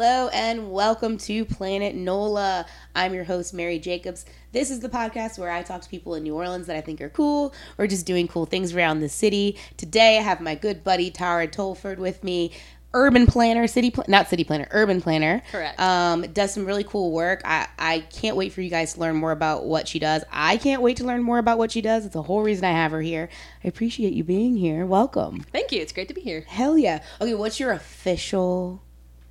[0.00, 2.66] Hello and welcome to Planet NOLA.
[2.94, 4.24] I'm your host, Mary Jacobs.
[4.52, 7.00] This is the podcast where I talk to people in New Orleans that I think
[7.00, 9.58] are cool or just doing cool things around the city.
[9.76, 12.52] Today I have my good buddy Tara Tolford with me.
[12.94, 15.42] Urban planner, city pl- not city planner, urban planner.
[15.50, 15.80] Correct.
[15.80, 17.42] Um, does some really cool work.
[17.44, 20.22] I, I can't wait for you guys to learn more about what she does.
[20.30, 22.04] I can't wait to learn more about what she does.
[22.04, 23.28] It's the whole reason I have her here.
[23.64, 24.86] I appreciate you being here.
[24.86, 25.40] Welcome.
[25.50, 25.82] Thank you.
[25.82, 26.44] It's great to be here.
[26.46, 27.02] Hell yeah.
[27.20, 28.80] Okay, what's your official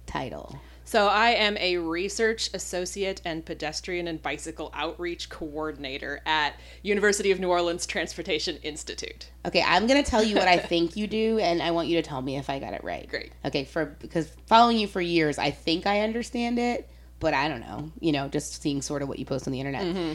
[0.08, 0.60] title?
[0.88, 7.42] So, I am a research associate and pedestrian and bicycle outreach coordinator at University of
[7.42, 9.30] New Orleans Transportation Institute.
[9.46, 12.08] Okay, I'm gonna tell you what I think you do, and I want you to
[12.08, 13.06] tell me if I got it right.
[13.10, 13.34] Great.
[13.44, 17.60] Okay, for because following you for years, I think I understand it, but I don't
[17.60, 17.92] know.
[18.00, 19.84] You know, just seeing sort of what you post on the internet.
[19.84, 20.14] Mm-hmm.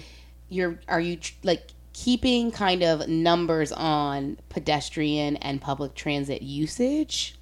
[0.49, 7.37] You're are you tr- like keeping kind of numbers on pedestrian and public transit usage?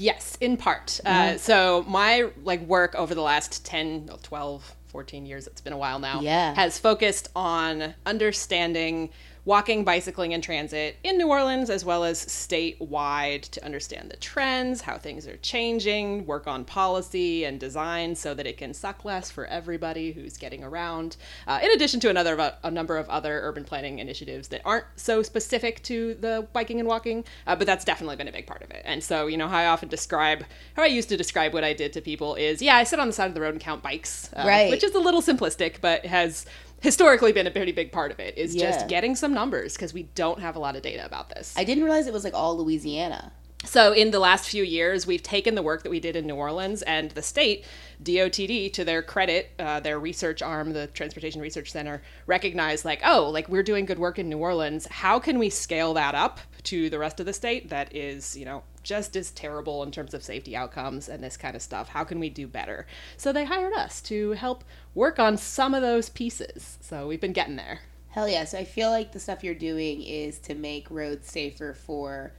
[0.00, 0.86] Yes, in part.
[1.04, 1.34] Mm-hmm.
[1.34, 5.78] Uh, so, my like work over the last 10, 12, 14 years, it's been a
[5.78, 6.54] while now, Yeah.
[6.54, 9.10] has focused on understanding
[9.44, 14.82] walking, bicycling, and transit in New Orleans as well as statewide to understand the trends,
[14.82, 19.30] how things are changing, work on policy and design so that it can suck less
[19.30, 21.16] for everybody who's getting around.
[21.46, 25.22] Uh, in addition to another a number of other urban planning initiatives that aren't so
[25.22, 28.70] specific to the biking and walking, uh, but that's definitely been a big part of
[28.70, 28.82] it.
[28.84, 30.44] And so, you know, how I often describe,
[30.74, 33.06] how I used to describe what I did to people is, yeah, I sit on
[33.06, 34.70] the side of the road and count bikes, uh, Right.
[34.70, 36.46] which is a little simplistic, but has
[36.80, 38.70] historically been a pretty big part of it is Yeah.
[38.70, 41.54] just getting some numbers because we don't have a lot of data about this.
[41.56, 43.32] I didn't realize it was like all Louisiana.
[43.66, 46.34] So, in the last few years, we've taken the work that we did in New
[46.34, 47.66] Orleans and the state,
[48.02, 53.28] DOTD, to their credit, uh, their research arm, the Transportation Research Center, recognized like, oh,
[53.28, 54.86] like we're doing good work in New Orleans.
[54.86, 58.46] How can we scale that up to the rest of the state that is, you
[58.46, 61.88] know, just as terrible in terms of safety outcomes and this kind of stuff?
[61.88, 62.86] How can we do better?
[63.16, 64.64] So, they hired us to help
[64.94, 66.78] work on some of those pieces.
[66.80, 67.80] So, we've been getting there.
[68.10, 68.44] Hell yeah.
[68.44, 72.32] So I feel like the stuff you're doing is to make roads safer for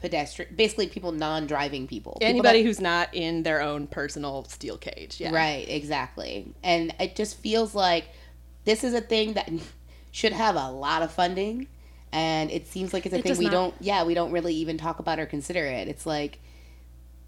[0.00, 2.12] pedestrian, basically people non-driving people.
[2.12, 5.16] People Anybody that- who's not in their own personal steel cage.
[5.18, 5.34] Yeah.
[5.34, 6.54] Right, exactly.
[6.62, 8.04] And it just feels like
[8.64, 9.50] this is a thing that
[10.12, 11.66] should have a lot of funding.
[12.16, 13.50] And it seems like it's a It thing we not.
[13.52, 15.86] don't, yeah, we don't really even talk about or consider it.
[15.86, 16.38] It's like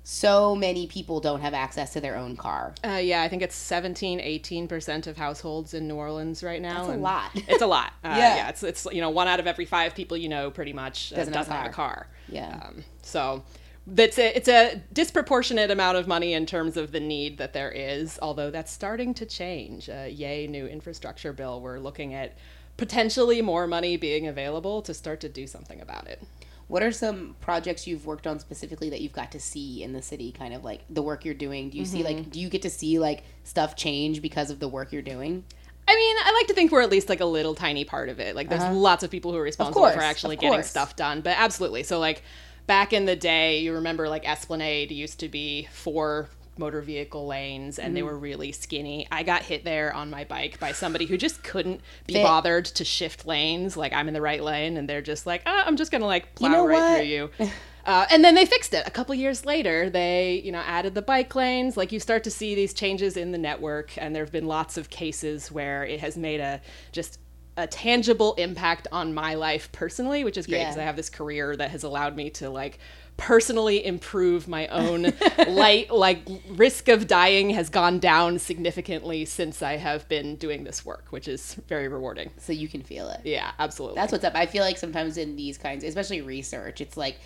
[0.03, 2.75] so many people don't have access to their own car.
[2.83, 6.87] Uh, yeah, I think it's 17, 18% of households in New Orleans right now.
[6.87, 7.31] That's a lot.
[7.49, 7.93] It's a lot.
[8.03, 8.37] Uh, Yeah.
[8.37, 8.49] yeah.
[8.49, 11.17] it's, it's, you know, one out of every five people you know pretty much uh,
[11.17, 12.07] Doesn't doesn't, have a have a car.
[12.31, 12.59] Yeah.
[12.67, 13.45] Um, so
[13.87, 17.71] that's a, it's a disproportionate amount of money in terms of the need that there
[17.71, 19.91] is, although that's starting to change.
[19.91, 21.61] Uh, yay, new infrastructure bill.
[21.61, 22.39] We're looking at
[22.79, 26.23] potentially more money being available to start to do something about it.
[26.69, 30.03] What are some projects you've worked on specifically that you've got to see in the
[30.03, 30.33] city?
[30.33, 31.69] Kind of like the work you're doing.
[31.71, 32.17] Do you see Mm-hmm.
[32.17, 35.45] like do you get to see like stuff change because of the work you're doing?
[35.91, 38.21] I mean, I like to think we're at least like a little tiny part of
[38.21, 38.37] it.
[38.37, 41.35] Like, there's lots of people who are responsible course, for actually getting stuff done, but
[41.39, 41.83] absolutely.
[41.83, 42.23] So, like,
[42.67, 46.29] back in the day, you remember like Esplanade used to be four
[46.59, 48.09] motor vehicle lanes and they Mm-hmm.
[48.09, 49.07] were really skinny.
[49.11, 52.85] I got hit there on my bike by somebody who just couldn't be bothered to
[52.85, 53.77] shift lanes.
[53.77, 56.35] Like, I'm in the right lane and they're just like, ah, I'm just gonna like
[56.35, 56.97] plow know right what?
[56.99, 57.31] through you.
[57.87, 59.89] Uh, and then they fixed it a couple years later.
[59.89, 61.75] They, you know, added the bike lanes.
[61.75, 64.77] Like you start to see these changes in the network, and there have been lots
[64.77, 66.61] of cases where it has made a
[66.93, 67.19] just
[67.57, 70.65] a tangible impact on my life personally, which is great Yeah.
[70.65, 72.79] because I have this career that has allowed me to like
[73.19, 75.13] personally improve my own
[75.49, 76.21] light like
[76.51, 81.29] risk of dying has gone down significantly since I have been doing this work, which
[81.29, 82.31] is very rewarding.
[82.39, 83.21] So you can feel it.
[83.25, 83.97] Yeah, absolutely.
[83.97, 84.37] That's what's up.
[84.37, 87.17] I feel like sometimes in these kinds, especially research, it's like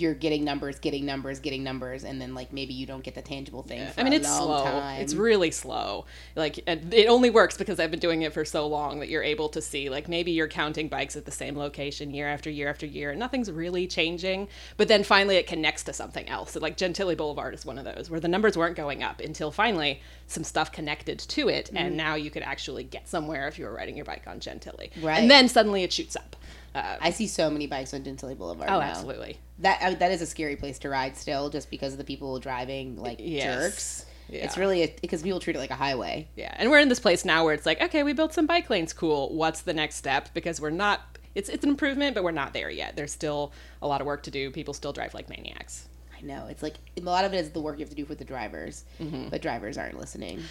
[0.00, 3.22] you're getting numbers, getting numbers, getting numbers, and then like maybe you don't get the
[3.22, 3.86] tangible thing.
[3.92, 4.64] For I mean, it's slow.
[4.64, 5.00] Time.
[5.00, 6.06] It's really slow.
[6.36, 9.22] Like, and it only works because I've been doing it for so long that you're
[9.22, 12.68] able to see, like, maybe you're counting bikes at the same location year after year
[12.68, 14.48] after year, and nothing's really changing.
[14.76, 16.52] But then finally, it connects to something else.
[16.52, 19.50] So, like, Gentilly Boulevard is one of those where the numbers weren't going up until
[19.50, 21.76] finally some stuff connected to it, Mm-hmm.
[21.76, 24.90] and now you could actually get somewhere if you were riding your bike on Gentilly.
[25.02, 25.18] Right.
[25.18, 26.36] And then suddenly it shoots up.
[26.74, 28.70] Uh, I see so many bikes on Gentilly Boulevard.
[28.70, 28.86] oh, now.
[28.86, 29.38] absolutely.
[29.58, 32.38] That I, that is a scary place to ride still, just because of the people
[32.38, 33.62] driving like Yes.
[33.62, 34.06] jerks.
[34.32, 36.28] It's really because people treat it like a highway.
[36.36, 38.70] Yeah, and we're in this place now where it's like, okay, we built some bike
[38.70, 39.34] lanes, cool.
[39.34, 40.28] What's the next step?
[40.34, 41.00] Because we're not.
[41.34, 42.94] It's it's an improvement, but we're not there yet.
[42.94, 43.52] There's still
[43.82, 44.52] a lot of work to do.
[44.52, 45.88] People still drive like maniacs.
[46.16, 48.04] I know it's like a lot of it is the work you have to do
[48.04, 49.30] for the drivers, Mm-hmm.
[49.30, 50.42] but drivers aren't listening.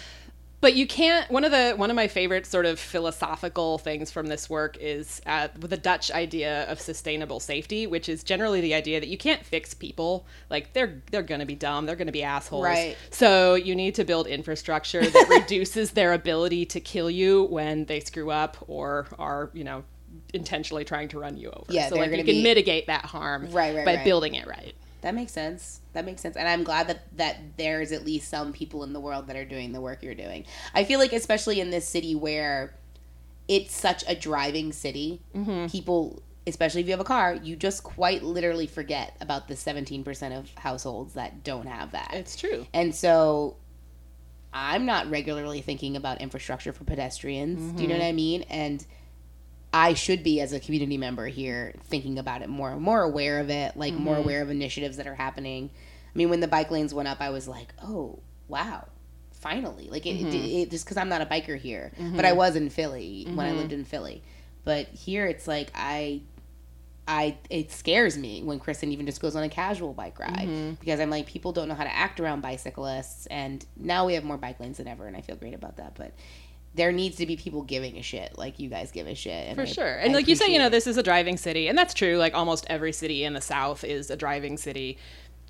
[0.60, 4.26] But you can't one of the one of my favorite sort of philosophical things from
[4.26, 9.00] this work is uh, the dutch idea of sustainable safety which is generally the idea
[9.00, 10.26] that you can't fix people.
[10.48, 11.86] Like they're they're gonna be dumb.
[11.86, 12.64] They're gonna be assholes.
[12.64, 12.96] Right.
[13.10, 18.00] so you need to build infrastructure that reduces their ability to kill you when they
[18.00, 19.84] screw up or are you know
[20.34, 21.72] intentionally trying to run you over.
[21.72, 24.04] Yeah, so like you can be- mitigate that harm Right, right, by right.
[24.04, 25.80] building it right That makes sense.
[25.92, 26.36] That makes sense.
[26.36, 29.44] And I'm glad that that there's at least some people in the world that are
[29.44, 30.44] doing the work you're doing.
[30.74, 32.74] I feel like especially in this city where
[33.48, 35.66] it's such a driving city, Mm-hmm.
[35.66, 40.38] people especially if you have a car, you just quite literally forget about the 17%
[40.38, 42.10] of households that don't have that.
[42.14, 43.56] it's true And so
[44.52, 47.60] I'm not regularly thinking about infrastructure for pedestrians.
[47.72, 48.02] Do you know Mm-hmm.
[48.02, 48.42] what I mean?
[48.50, 48.84] And
[49.72, 53.50] I should be as a community member here thinking about it more, more aware of
[53.50, 54.22] it, like more Mm-hmm.
[54.24, 55.70] aware of initiatives that are happening.
[56.12, 58.18] I mean, when the bike lanes went up, I was like, "Oh,
[58.48, 58.88] wow."
[59.32, 60.26] Finally, like it, Mm-hmm.
[60.32, 63.46] it, it just because I'm not a biker here, but I was in Philly when
[63.46, 64.22] I lived in Philly.
[64.64, 66.20] But here, it's like I
[67.08, 70.74] I it scares me when Kristen even just goes on a casual bike ride Mm-hmm.
[70.80, 74.24] because I'm like people don't know how to act around bicyclists and now we have
[74.24, 76.12] more bike lanes than ever and I feel great about that but
[76.74, 79.62] there needs to be people giving a shit like you guys give a shit For
[79.62, 79.98] I- sure.
[80.00, 82.16] I And like you say, you know, this is a driving city, and that's true.
[82.16, 84.96] Like almost every city in the South is a driving city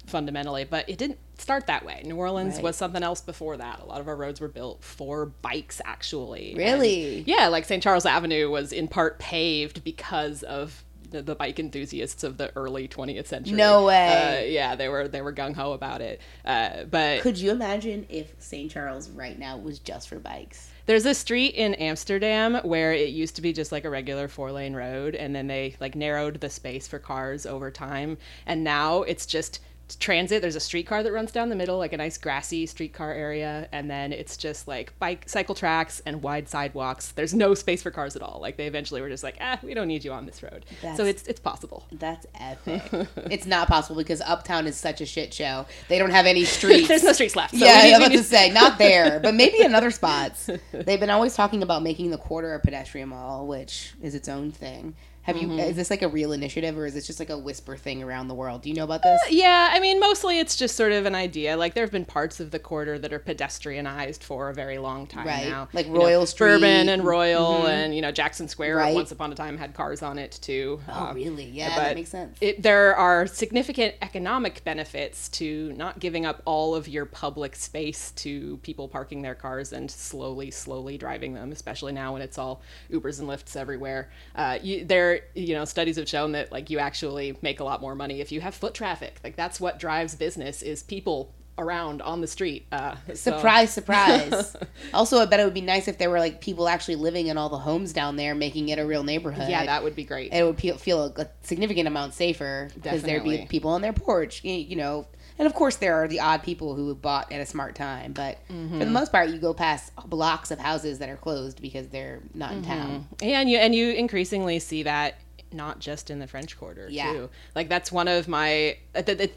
[0.06, 2.02] fundamentally, but it didn't start that way.
[2.04, 2.64] New Orleans Right.
[2.64, 3.80] was something else before that.
[3.80, 6.54] A lot of our roads were built for bikes, actually.
[6.56, 7.82] really And, yeah, like St.
[7.82, 12.88] Charles Avenue was in part paved because of the, the bike enthusiasts of the early
[12.88, 13.56] 20th century.
[13.56, 14.42] No way.
[14.42, 16.20] Uh, yeah, they were they were gung ho about it.
[16.44, 18.70] Uh, but could you imagine if St.
[18.70, 23.36] Charles right now was just for bikes There's a street in Amsterdam where it used
[23.36, 26.50] to be just like a regular four lane road, and then they like narrowed the
[26.50, 29.60] space for cars over time, and now it's just
[29.96, 30.42] transit.
[30.42, 33.90] There's a streetcar that runs down the middle, like a nice grassy streetcar area, and
[33.90, 37.12] then it's just like bike cycle tracks and wide sidewalks.
[37.12, 38.38] There's no space for cars at all.
[38.40, 40.64] Like they eventually were just like, ah, we don't need you on this road.
[40.82, 41.86] That's- so it's it's possible.
[41.92, 42.82] that's epic
[43.30, 46.88] it's not possible because uptown is such a shit show they don't have any streets
[46.88, 47.54] There's no streets left.
[47.56, 50.48] So yeah, need- I'm we about to say not there, but maybe in other spots.
[50.72, 54.50] They've been always talking about making the quarter a pedestrian mall, which is its own
[54.50, 54.94] thing.
[55.32, 55.48] Have you?
[55.48, 55.58] Mm-hmm.
[55.60, 58.28] Is this like a real initiative, or is this just like a whisper thing around
[58.28, 58.62] the world?
[58.62, 59.20] Do you know about this?
[59.30, 61.56] Yeah, I mean, mostly it's just sort of an idea.
[61.56, 65.06] Like there have been parts of the quarter that are pedestrianized for a very long
[65.06, 65.48] time Right.
[65.48, 66.48] now, Like You know, Royal Street.
[66.48, 68.76] Bourbon and Royal, and you know Jackson Square.
[68.76, 68.94] Right.
[68.94, 70.80] Once upon a time had cars on it too.
[70.88, 71.44] Oh, Um, really?
[71.44, 72.36] Yeah, that makes sense.
[72.40, 78.10] It, there are significant economic benefits to not giving up all of your public space
[78.12, 82.62] to people parking their cars and slowly, slowly driving them, especially now when it's all
[82.90, 84.10] Ubers and Lyfts everywhere.
[84.34, 87.80] Uh, you, there, you know, studies have shown that like you actually make a lot
[87.80, 89.20] more money if you have foot traffic.
[89.24, 92.66] Like that's what drives business is people around on the street.
[92.72, 94.56] Uh, so- Surprise, surprise.
[94.94, 97.36] also, I bet it would be nice if there were like people actually living in
[97.36, 99.48] all the homes down there, making it a real neighborhood.
[99.50, 100.32] yeah, that would be great.
[100.32, 104.42] it would feel a, a significant amount safer because there'd be people on their porch,
[104.44, 105.06] you know.
[105.40, 108.38] And of course, there are the odd people who bought at a smart time, but
[108.46, 108.78] for Mm-hmm.
[108.78, 112.52] the most part, you go past blocks of houses that are closed because they're not
[112.52, 113.08] in town.
[113.22, 115.14] and you and you increasingly see that
[115.52, 117.12] not just in the French Quarter Yeah.
[117.12, 117.30] too.
[117.56, 118.76] Like that's one of my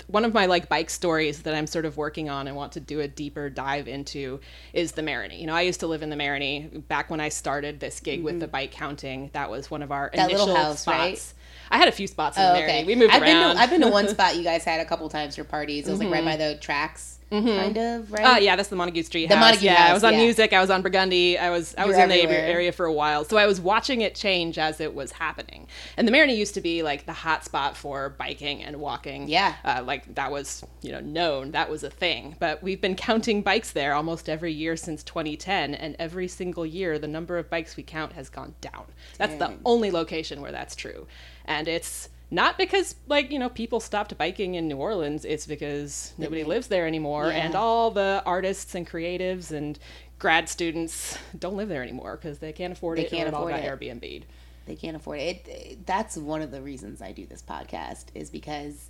[0.07, 2.79] one of my like bike stories that I'm sort of working on and want to
[2.79, 4.39] do a deeper dive into
[4.73, 5.39] is the Marigny.
[5.39, 8.23] You know, I used to live in the Marigny back when I started this gig
[8.23, 9.29] with the bike counting.
[9.33, 10.17] That was one of our Mm-hmm.
[10.17, 10.85] That initial house, spots.
[10.97, 11.33] right?
[11.73, 12.83] I had a few spots in Oh, the okay.
[12.83, 13.47] We moved I've around.
[13.47, 15.87] Been to, I've been to one spot you guys had a couple times for parties.
[15.87, 16.53] It was like right by mm-hmm.
[16.53, 18.23] the tracks, kind of, right?
[18.23, 19.45] Uh, yeah, that's the Montague Street The house.
[19.45, 20.19] Montague yeah, I was on yeah.
[20.19, 20.53] music.
[20.53, 21.37] I was on Burgundy.
[21.37, 24.01] I was I was You're in the area for a while, so I was watching
[24.01, 25.67] it change as it was happening.
[25.97, 29.27] And the Marigny used to be like the hot spot for biking and walking.
[29.27, 29.55] Yeah.
[29.63, 31.51] uh, like that was you know known.
[31.51, 32.35] That was a thing.
[32.39, 36.99] But we've been counting bikes there almost every year since 2010, and every single year
[36.99, 38.85] the number of bikes we count has gone down.
[39.17, 41.07] That's the only location where that's true,
[41.45, 42.09] and it's.
[42.33, 45.23] Not because like you know people stopped biking in New Orleans.
[45.23, 46.49] It's because nobody mm-hmm.
[46.49, 47.45] lives there anymore, Yeah.
[47.45, 49.77] and all the artists and creatives and
[50.17, 53.11] grad students don't live there anymore because they can't afford They it.
[53.11, 53.79] can't or it all afford got it.
[53.79, 54.25] Airbnb'd.
[54.65, 55.47] they can't afford it.
[55.47, 55.85] it.
[55.85, 58.89] That's one of the reasons I do this podcast is because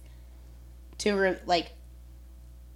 [1.00, 1.74] to re- like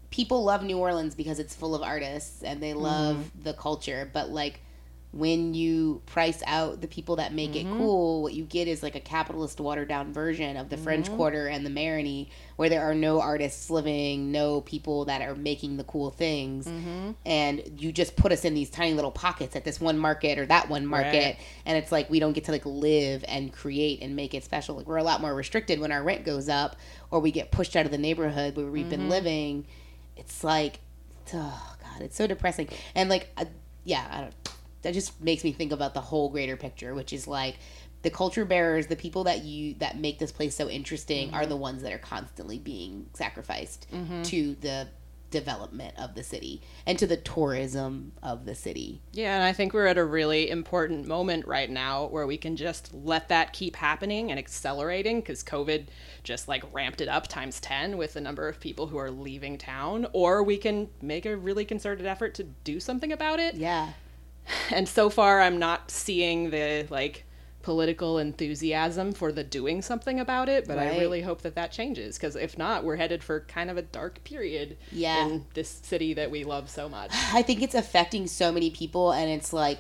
[0.10, 3.44] people love New Orleans because it's full of artists and they love mm-hmm.
[3.44, 4.60] the culture, but like
[5.12, 7.78] when you price out the people that make it mm-hmm.
[7.78, 11.16] cool, what you get is like a capitalist watered down version of the French mm-hmm.
[11.16, 15.78] Quarter and the Marigny, where there are no artists living, no people that are making
[15.78, 17.12] the cool things, mm-hmm.
[17.26, 20.46] and you just put us in these tiny little pockets at this one market or
[20.46, 21.40] that one market, Right.
[21.66, 24.76] and it's like we don't get to like live and create and make it special.
[24.76, 26.76] Like we're a lot more restricted when our rent goes up,
[27.12, 29.66] or we get pushed out of the neighborhood where we've been living.
[30.18, 30.80] It's like,
[31.34, 32.68] oh god, it's so depressing.
[32.94, 33.46] And like, uh,
[33.86, 34.34] yeah, I don't.
[34.88, 37.60] That just makes me think about the whole greater picture, which is like
[38.04, 41.50] the culture bearers, the people that you that make this place so interesting, are mm-hmm.
[41.50, 44.22] the ones that are constantly being sacrificed mm-hmm.
[44.22, 44.88] to the
[45.30, 49.02] development of the city and to the tourism of the city.
[49.12, 52.56] Yeah, and I think we're at a really important moment right now where we can
[52.56, 55.88] just let that keep happening and accelerating because COVID
[56.24, 59.58] just like ramped it up times 10 with the number of people who are leaving
[59.58, 63.56] town, or we can make a really concerted effort to do something about it.
[63.56, 63.92] Yeah.
[64.72, 67.26] And so far, I'm not seeing the like
[67.68, 72.18] political enthusiasm for the doing something about it, but I really hope that that changes
[72.18, 75.26] because if not, we're headed for kind of a dark period Yeah.
[75.28, 77.12] in this city that we love so much.
[77.34, 79.80] I think it's affecting so many people, and it's like,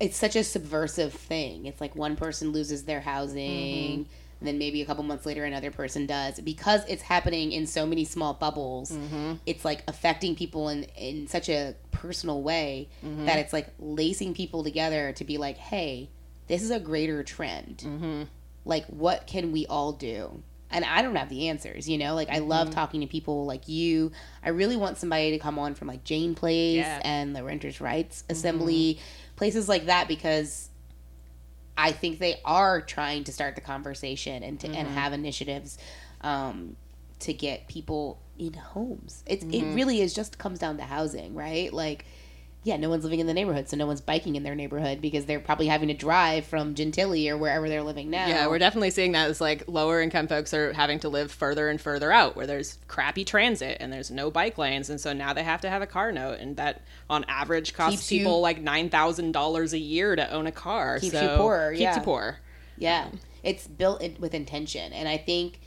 [0.00, 1.66] it's such a subversive thing.
[1.66, 4.12] It's like one person loses their housing, mm-hmm.
[4.40, 6.38] And then maybe a couple months later, another person does.
[6.40, 9.34] Because it's happening in so many small bubbles, mm-hmm.
[9.46, 13.26] it's like affecting people in, in such a personal way mm-hmm.
[13.26, 16.10] that it's like lacing people together to be like, hey,
[16.46, 17.78] this is a greater trend.
[17.78, 18.22] Mm-hmm.
[18.64, 20.42] Like, what can we all do?
[20.70, 22.14] And I don't have the answers, you know?
[22.14, 24.12] Like, I love talking to people like you.
[24.44, 27.00] I really want somebody to come on from like Jane Place Yeah.
[27.02, 29.00] and the Renters' Rights Assembly,
[29.36, 30.68] places like that, because
[31.78, 35.78] I think they are trying to start the conversation and to, and have initiatives
[36.22, 36.76] um,
[37.20, 39.22] to get people in homes.
[39.26, 41.72] It's it really is just comes down to housing, right?
[41.72, 42.04] Like,
[42.64, 45.24] yeah, no one's living in the neighborhood, so no one's biking in their neighborhood because
[45.26, 48.26] they're probably having to drive from Gentilly or wherever they're living now.
[48.26, 51.70] Yeah, we're definitely seeing that as like lower income folks are having to live further
[51.70, 54.90] and further out where there's crappy transit and there's no bike lanes.
[54.90, 56.40] And so now they have to have a car note.
[56.40, 60.52] And that on average costs Keeps you- people like $9,000 a year to own a
[60.52, 60.98] car.
[60.98, 61.96] Keeps so you poorer, Keeps yeah.
[61.96, 62.38] you poor.
[62.76, 65.58] Yeah, um, it's built with intention, and I think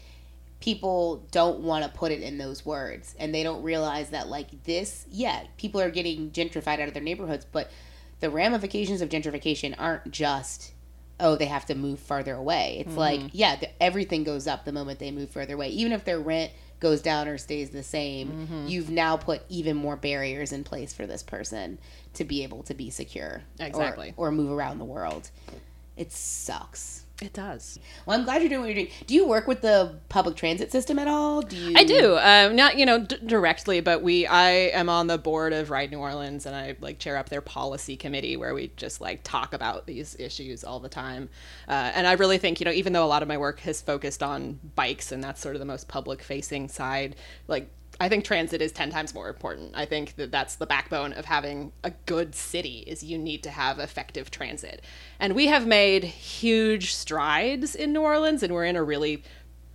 [0.61, 4.63] people don't want to put it in those words, and they don't realize that like
[4.63, 7.69] this, yeah, people are getting gentrified out of their neighborhoods, but
[8.21, 10.71] the ramifications of gentrification aren't just
[11.19, 12.77] oh they have to move farther away.
[12.79, 12.97] It's mm-hmm.
[12.97, 16.19] like yeah, the, everything goes up the moment they move further away, even if their
[16.19, 18.29] rent goes down or stays the same.
[18.29, 18.67] Mm-hmm.
[18.67, 21.77] You've now put even more barriers in place for this person
[22.15, 24.13] to be able to be secure, or- Exactly.
[24.17, 25.29] or move around the world.
[25.95, 27.03] It sucks.
[27.21, 27.77] It does.
[28.05, 28.89] Well, I'm glad you're doing what you're doing.
[29.05, 31.43] Do you work with the public transit system at all?
[31.43, 31.73] Do you?
[31.77, 32.17] I do.
[32.17, 34.25] Um, not you know d- directly, but we.
[34.25, 37.41] I am on the board of Ride New Orleans, and I like chair up their
[37.41, 41.29] policy committee where we just like talk about these issues all the time.
[41.67, 43.81] Uh, and I really think you know even though a lot of my work has
[43.81, 47.15] focused on bikes, and that's sort of the most public facing side,
[47.47, 47.69] like.
[48.01, 49.73] I think transit is 10 times more important.
[49.75, 53.51] I think that that's the backbone of having a good city is you need to
[53.51, 54.83] have effective transit.
[55.19, 59.21] And we have made huge strides in New Orleans and we're in a really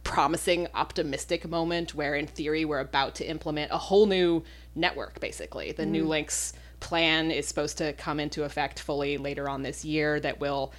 [0.03, 4.43] promising, optimistic moment where, in theory, we're about to implement a whole new
[4.75, 5.71] network, basically.
[5.71, 6.09] The New mm.
[6.09, 10.73] Links plan is supposed to come into effect fully later on this year that will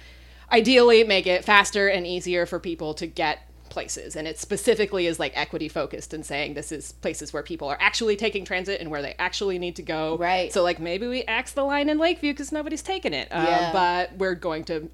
[0.52, 4.16] ideally make it faster and easier for people to get places.
[4.16, 7.78] And it specifically is like equity focused and saying this is places where people are
[7.80, 10.16] actually taking transit and where they actually need to go.
[10.18, 10.52] Right.
[10.52, 13.28] so like maybe we axe the line in lakeview because nobody's taking it.
[13.30, 13.72] Uh, Yeah.
[13.72, 14.88] but we're going to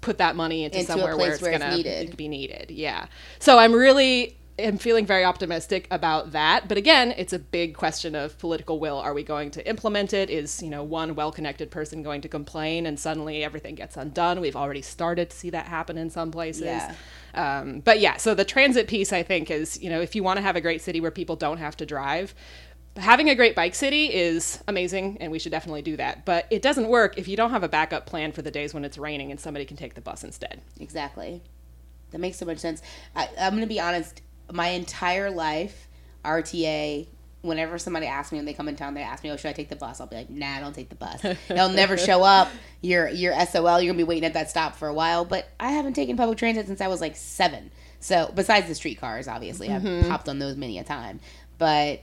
[0.00, 2.16] put that money into, Into somewhere where it's where gonna needed.
[2.16, 2.70] be needed.
[2.70, 3.06] Yeah.
[3.38, 6.68] So i'm really am feeling very optimistic about that.
[6.68, 8.98] But again it's a big question of political will.
[8.98, 10.28] Are we going to implement it?
[10.28, 14.38] Is you know one well-connected person going to complain and suddenly everything gets undone?
[14.40, 16.64] We've already started to see that happen in some places.
[16.64, 16.94] Yeah.
[17.34, 20.38] Um, but yeah, so the transit piece, I think, is you know, if you want
[20.38, 22.34] to have a great city where people don't have to drive,
[22.96, 26.24] having a great bike city is amazing, and we should definitely do that.
[26.24, 28.84] But it doesn't work if you don't have a backup plan for the days when
[28.84, 30.60] it's raining and somebody can take the bus instead.
[30.80, 31.42] Exactly.
[32.10, 32.82] That makes so much sense.
[33.14, 34.22] I, I'm going to be honest.
[34.52, 35.88] My entire life,
[36.24, 37.06] RTA.
[37.42, 39.52] Whenever somebody asks me when they come in town, they ask me, "Oh, should I
[39.52, 41.24] take the bus?" I'll be like, "Nah, don't take the bus.
[41.48, 42.48] They'll never show up.
[42.82, 43.80] You're you're SOL.
[43.80, 46.38] You're gonna be waiting at that stop for a while." But I haven't taken public
[46.38, 47.70] transit since I was like seven.
[48.00, 50.08] So besides the streetcars, obviously, I've mm-hmm.
[50.08, 51.20] popped on those many a time.
[51.58, 52.02] But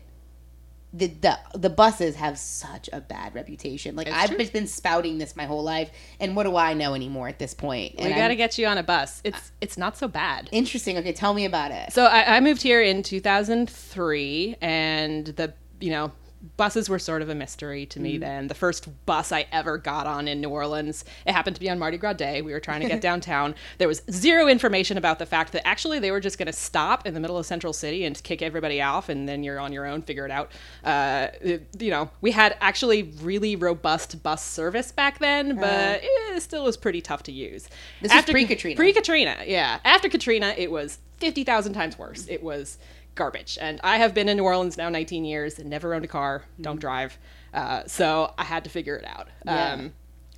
[0.98, 3.96] the the the buses have such a bad reputation.
[3.96, 4.38] Like It's I've true.
[4.39, 7.54] just been spouting this my whole life, and what do I know anymore at this
[7.54, 7.96] point?
[7.98, 9.22] we got to get you on a bus.
[9.24, 10.50] It's it's not so bad.
[10.51, 10.98] interesting.
[10.98, 11.94] Okay, tell me about it.
[11.94, 16.12] So I, I moved here in 2003, and the you know
[16.56, 18.48] buses were sort of a mystery to me then.
[18.48, 21.79] The first bus I ever got on in New Orleans, it happened to be on
[21.79, 22.41] Mardi Gras Day.
[22.41, 23.56] We were trying to get downtown.
[23.79, 27.06] There was zero information about the fact that actually they were just going to stop
[27.06, 29.86] in the middle of Central City and kick everybody off, and then you're on your
[29.86, 30.51] own, figure it out.
[30.84, 36.41] Uh, it- you know, we had actually really robust bus service back then, but it
[36.41, 37.67] still was pretty tough to use.
[38.01, 38.75] This is pre-Katrina.
[38.75, 39.79] Pre Katrina, yeah.
[39.86, 42.27] After Katrina, it was 50,000 times worse.
[42.29, 42.77] It was
[43.18, 43.58] garbage.
[43.60, 46.44] And I have been in New Orleans now 19 years and never owned a car,
[46.62, 47.18] don't drive.
[47.54, 49.28] Uh, so I had to figure it out.
[49.46, 49.74] Yeah.
[49.74, 49.94] Um,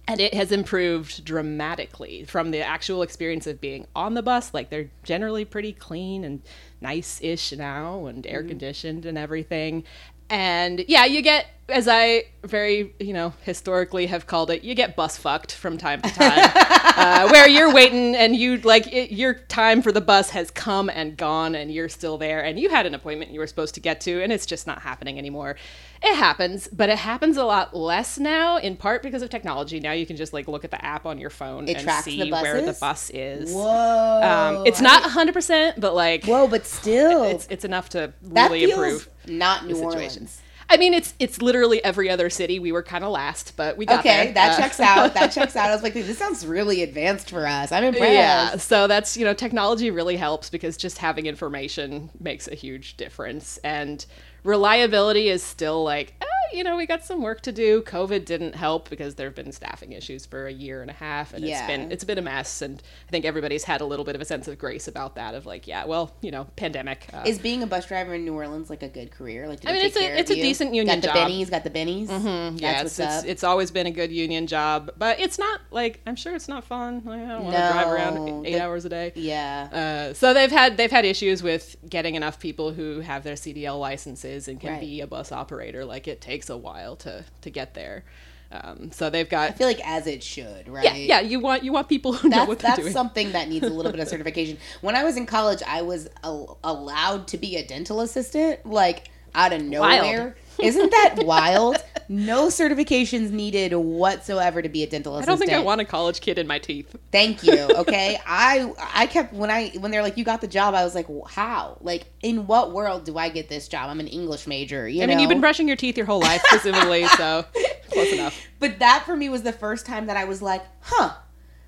[0.08, 4.56] and it has improved dramatically from the actual experience of being on the bus.
[4.56, 6.42] Like they're generally pretty clean and
[6.82, 9.84] nice ish now and air conditioned and everything.
[10.28, 14.96] And yeah, you get, as I very, you know, historically have called it, you get
[14.96, 16.52] bus fucked from time to time,
[16.96, 20.90] uh, where you're waiting and you like it, your time for the bus has come
[20.90, 23.80] and gone, and you're still there, and you had an appointment you were supposed to
[23.80, 25.56] get to, and it's just not happening anymore.
[26.02, 29.80] It happens, but it happens a lot less now, in part because of technology.
[29.80, 32.30] Now you can just like look at the app on your phone It and see
[32.30, 33.54] the where the bus is.
[33.54, 34.22] Whoa.
[34.22, 39.10] Um, it's not 100%, but like Whoa, but still, it's it's enough to really improve.
[39.28, 39.80] not New.
[39.80, 40.42] Orleans.
[40.72, 42.60] I mean, it's it's literally every other city.
[42.60, 44.34] We were kind of last, but we got Okay, there.
[44.34, 45.14] that Uh, checks out.
[45.16, 45.70] That checks out.
[45.70, 47.72] I was like, dude, this sounds really advanced for us.
[47.72, 48.14] I'm impressed.
[48.14, 52.98] Yeah, so that's you know technology really helps because just having information makes a huge
[52.98, 54.06] difference, and
[54.44, 57.82] reliability is still like eh, you know we got some work to do.
[57.84, 61.34] COVID didn't help because there have been staffing issues for a year and a half,
[61.34, 61.60] and Yeah.
[61.60, 62.62] it's been it's been a mess.
[62.62, 65.34] And I think everybody's had a little bit of a sense of grace about that.
[65.36, 67.08] Of like, yeah, well, you know, pandemic.
[67.14, 69.48] Uh, Is being a bus driver in New Orleans like a good career?
[69.48, 70.44] Like, I it mean, it's a- it's a you?
[70.44, 71.30] decent union got the job.
[71.30, 72.08] bennies, got the bennies.
[72.08, 72.58] Mm-hmm.
[72.58, 76.16] Yeah, it's, it's it's always been a good union job, but it's not like I'm
[76.16, 77.02] sure it's not fun.
[77.06, 79.12] Like, I don't want to drive around eight the- hours a day.
[79.16, 80.10] yeah.
[80.10, 83.80] Uh, so they've had they've had issues with getting enough people who have their CDL
[83.80, 84.82] licenses and can Right.
[84.82, 85.84] be a bus operator.
[85.86, 88.04] Like it takes a while to to get there.
[88.52, 90.84] Um, so they've got I feel like as it should, right?
[90.84, 92.94] yeah yeah you want you want people who know That's, what they're that's doing.
[92.94, 94.58] something that needs a little bit of certification.
[94.82, 99.10] When I was in college, I was al- allowed to be a dental assistant, like
[99.36, 100.36] out of nowhere.
[100.62, 101.78] Isn't that wild?
[102.08, 105.40] No certifications needed whatsoever to be a dental I assistant.
[105.40, 106.96] don't think I want a college kid in my teeth.
[107.12, 107.68] Thank you.
[107.80, 110.96] Okay, I I kept when I when they're like you got the job, I was
[110.96, 111.78] like, how?
[111.82, 113.90] Like, in what world do I get this job?
[113.90, 114.88] I'm an English major.
[114.88, 115.12] You I know.
[115.12, 117.46] mean, you've been brushing your teeth your whole life, presumably, so
[117.92, 118.42] close enough.
[118.60, 121.14] But that for me was the first time that I was like, huh,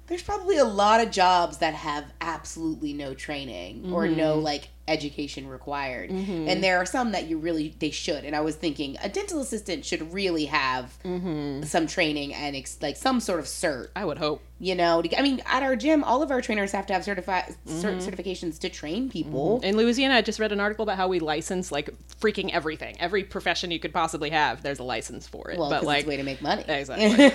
[0.08, 4.42] there's probably a lot of jobs that have absolutely no training or no Mm-hmm.
[4.44, 6.10] like education required.
[6.12, 8.26] And there are some that you really they should.
[8.26, 11.64] And I was thinking a dental assistant should really have Mm-hmm.
[11.64, 14.42] some training and ex- like some sort of cert, I would hope.
[14.64, 15.02] You know.
[15.02, 17.80] to- I mean, at our gym, all of our trainers have to have certified Mm-hmm.
[17.86, 19.60] cert- certifications to train people.
[19.64, 21.90] In Louisiana, I just read an article about how we license like
[22.22, 22.96] freaking everything.
[23.00, 25.58] Every profession you could possibly have, there's a license for it.
[25.58, 26.64] Well, but like, it's a way to make money.
[26.68, 27.30] exactly.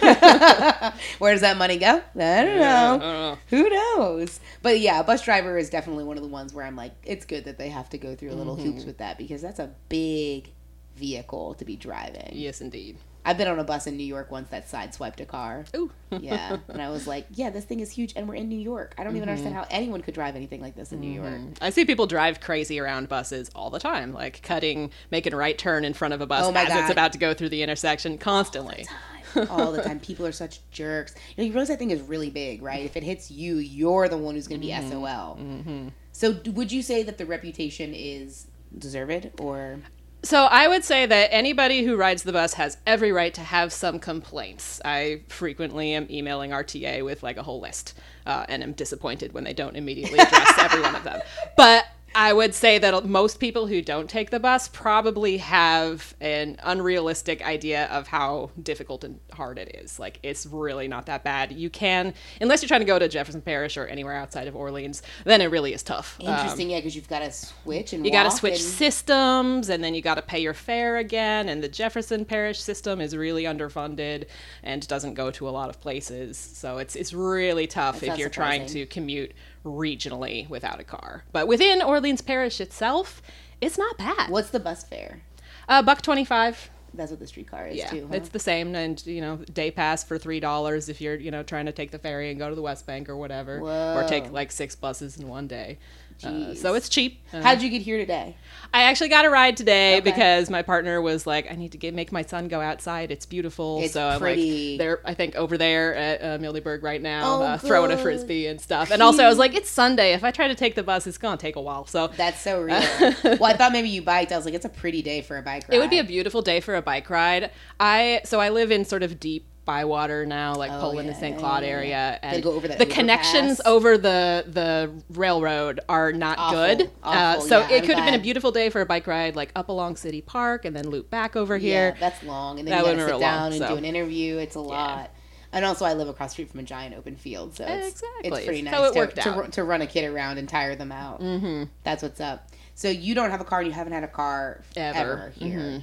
[1.18, 1.88] Where does that money go?
[1.88, 2.88] I don't I know.
[2.90, 3.38] don't know.
[3.48, 4.40] Who knows?
[4.62, 7.24] But yeah, a bus driver is definitely one of the ones where I'm like, it's
[7.26, 8.86] good that they have to go through a little hoops Mm-hmm.
[8.86, 10.50] with that because that's a big
[10.96, 12.30] vehicle to be driving.
[12.32, 12.96] Yes, indeed.
[13.26, 15.64] I've been on a bus in New York once that sideswiped a car.
[15.76, 15.90] Ooh.
[16.10, 18.94] Yeah, and I was like, yeah, this thing is huge, and we're in New York.
[18.96, 19.64] I don't even understand Mm-hmm.
[19.64, 21.40] how anyone could drive anything like this in New York.
[21.60, 25.58] I see people drive crazy around buses all the time, like cutting, making a right
[25.58, 26.78] turn in front of a bus Oh as God.
[26.80, 28.86] it's about to go through the intersection constantly.
[29.34, 29.60] all the time.
[29.60, 30.00] all the time.
[30.00, 31.14] People are such jerks.
[31.36, 32.84] You, know, you realize that thing is really big, right?
[32.84, 34.90] If it hits you, you're the one who's going to be Mm-hmm.
[34.90, 35.92] SOL.
[36.12, 38.46] So, would you say that the reputation is
[38.78, 39.80] deserved, or
[40.22, 43.72] So I would say that anybody who rides the bus has every right to have
[43.72, 44.80] some complaints.
[44.84, 47.94] I frequently am emailing RTA with like a whole list,
[48.26, 51.20] uh, and am disappointed when they don't immediately address every one of them.
[51.56, 56.58] But I would say that most people who don't take the bus probably have an
[56.62, 59.98] unrealistic idea of how difficult and hard it is.
[59.98, 61.52] Like it's really not that bad.
[61.52, 65.02] You can, unless you're trying to go to Jefferson Parish or anywhere outside of Orleans,
[65.24, 66.18] then it really is tough.
[66.22, 66.70] Um, interesting?
[66.70, 69.94] yeah, because you've got to switch and you got to switch and- systems and then
[69.94, 74.26] you got to pay your fare again and the jefferson parish system is really underfunded
[74.62, 78.28] and doesn't go to a lot of places so it's it's really tough if you're
[78.28, 79.32] trying to commute
[79.66, 83.20] regionally without a car but within orleans parish itself
[83.60, 85.22] it's not bad What's the bus fare?
[85.68, 88.06] uh, buck 25 That's what the streetcar is yeah too.
[88.08, 88.14] Huh?
[88.16, 91.42] it's the same and you know day pass for three dollars if you're you know
[91.42, 94.30] trying to take the ferry and go to the west bank or whatever or take
[94.32, 95.78] like six buses in one day
[96.24, 98.36] uh, so it's cheap Uh, How'd you get here today?
[98.74, 100.10] I actually got a ride today Okay.
[100.10, 103.10] because my partner was like, "I need to get make my son go outside.
[103.10, 104.72] It's beautiful." It's so I'm pretty.
[104.72, 107.96] like, they're I think over there at uh, Milneburg right now, Oh, uh, throwing a
[107.96, 108.90] frisbee and stuff.
[108.90, 110.12] And also, I was like, "It's Sunday.
[110.14, 112.60] If I try to take the bus, it's gonna take a while." So That's so
[112.60, 112.80] real.
[113.24, 114.32] well, I thought maybe you biked.
[114.32, 115.76] I was like, it's a pretty day for a bike ride.
[115.76, 117.50] it would be a beautiful day for a bike ride.
[117.78, 121.20] I so I live in sort of deep bywater now, like Oh, Poland yeah, and
[121.20, 121.38] St.
[121.38, 121.74] Claude yeah, yeah.
[121.74, 123.66] area, and go over the connections overpass.
[123.66, 126.90] over the the railroad are not Awful, good.
[127.02, 129.36] uh, so yeah, it I'm could have been a beautiful day for a bike ride,
[129.36, 131.96] like up along City Park and then loop back over Yeah, here.
[132.00, 133.68] that's long, and then That you gotta sit real long, down and so.
[133.68, 134.38] do an interview.
[134.38, 135.10] It's a lot.
[135.52, 138.30] And also, I live across the street from a giant open field, so it's, Exactly.
[138.30, 139.52] it's pretty So nice it to, worked to, out.
[139.52, 141.20] to run a kid around and tire them out.
[141.22, 141.64] Mm-hmm.
[141.82, 142.48] That's what's up.
[142.74, 144.98] So you don't have a car, and you haven't had a car Ever.
[144.98, 145.82] ever, here.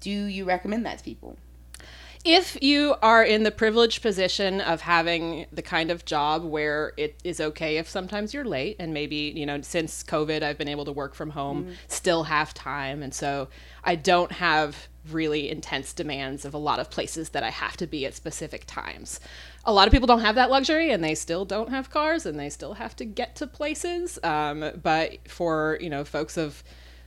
[0.00, 1.36] do you recommend that to people?
[2.26, 7.16] If you are in the privileged position of having the kind of job where it
[7.22, 10.84] is okay if sometimes you're late and maybe you know since covid i've been able
[10.84, 11.74] to work from home mm.
[11.88, 13.02] still half time.
[13.02, 13.48] And so
[13.84, 17.86] i don't have really intense demands of a lot of places that i have to
[17.86, 19.20] be at specific times.
[19.64, 22.38] A lot of people don't have that luxury and they still don't have cars and
[22.38, 24.18] they still have to get to places.
[24.24, 26.64] Um, but for you know folks of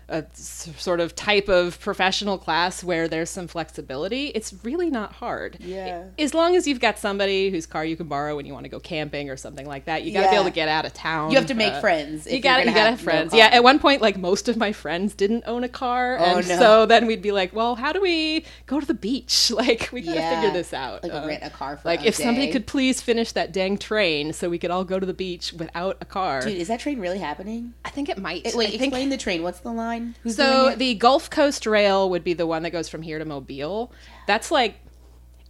[0.09, 5.57] a sort of type of professional class where there's some flexibility, it's really not hard.
[5.59, 6.05] Yeah.
[6.17, 8.69] As long as you've got somebody whose car you can borrow when you want to
[8.69, 10.31] go camping or something like that, you got to yeah.
[10.31, 11.31] be able to get out of town.
[11.31, 12.25] You have to make uh, friends.
[12.25, 13.31] You got to have friends.
[13.31, 13.47] No yeah.
[13.47, 16.59] At one point, like most of my friends didn't own a car, oh, and no.
[16.59, 19.51] so then we'd be like, well, how do we go to the beach?
[19.59, 20.41] Like we got to yeah.
[20.41, 21.03] figure this out.
[21.03, 21.75] Like uh, rent a car.
[21.75, 22.23] For like if day.
[22.23, 25.51] somebody could please finish that dang train so we could all go to the beach
[25.51, 26.41] without a car.
[26.41, 27.73] Dude, is that train really happening?
[27.83, 28.45] I think it might.
[28.45, 29.09] It, wait, I explain think...
[29.09, 29.43] the train.
[29.43, 29.98] What's the line?
[30.23, 33.25] Who's so the Gulf Coast Rail would be the one that goes from here to
[33.25, 33.91] Mobile.
[34.27, 34.75] That's like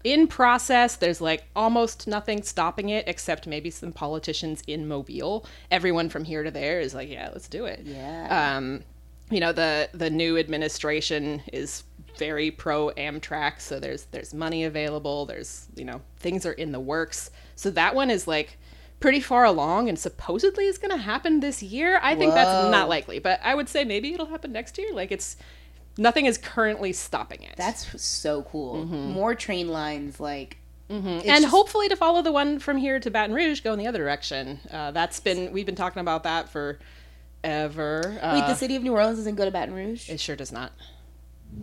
[0.03, 0.95] in process.
[0.95, 5.45] There's like almost nothing stopping it except maybe some politicians in Mobile.
[5.71, 7.81] Everyone from here to there is like, yeah, let's do it.
[7.83, 8.55] Yeah.
[8.57, 8.83] Um,
[9.29, 11.83] you know the the new administration is
[12.17, 15.25] very pro Amtrak, so there's there's money available.
[15.25, 17.31] There's you know things are in the works.
[17.55, 18.57] So that one is like
[18.99, 21.99] pretty far along and supposedly is going to happen this year.
[22.01, 22.35] I think Whoa.
[22.35, 24.93] that's not likely, but I would say maybe it'll happen next year.
[24.93, 25.37] Like it's
[25.97, 27.55] nothing is currently stopping it.
[27.57, 28.85] That's so cool.
[28.85, 29.11] Mm-hmm.
[29.11, 30.57] More train lines like
[30.89, 31.07] Mm-hmm.
[31.07, 31.45] And just...
[31.45, 34.59] hopefully to follow the one from here to Baton Rouge, go in the other direction.
[34.71, 36.79] Uh, that's been we've been talking about that for
[37.43, 38.17] ever.
[38.21, 40.09] Uh, Wait, the city of New Orleans doesn't go to Baton Rouge?
[40.09, 40.71] It sure does not.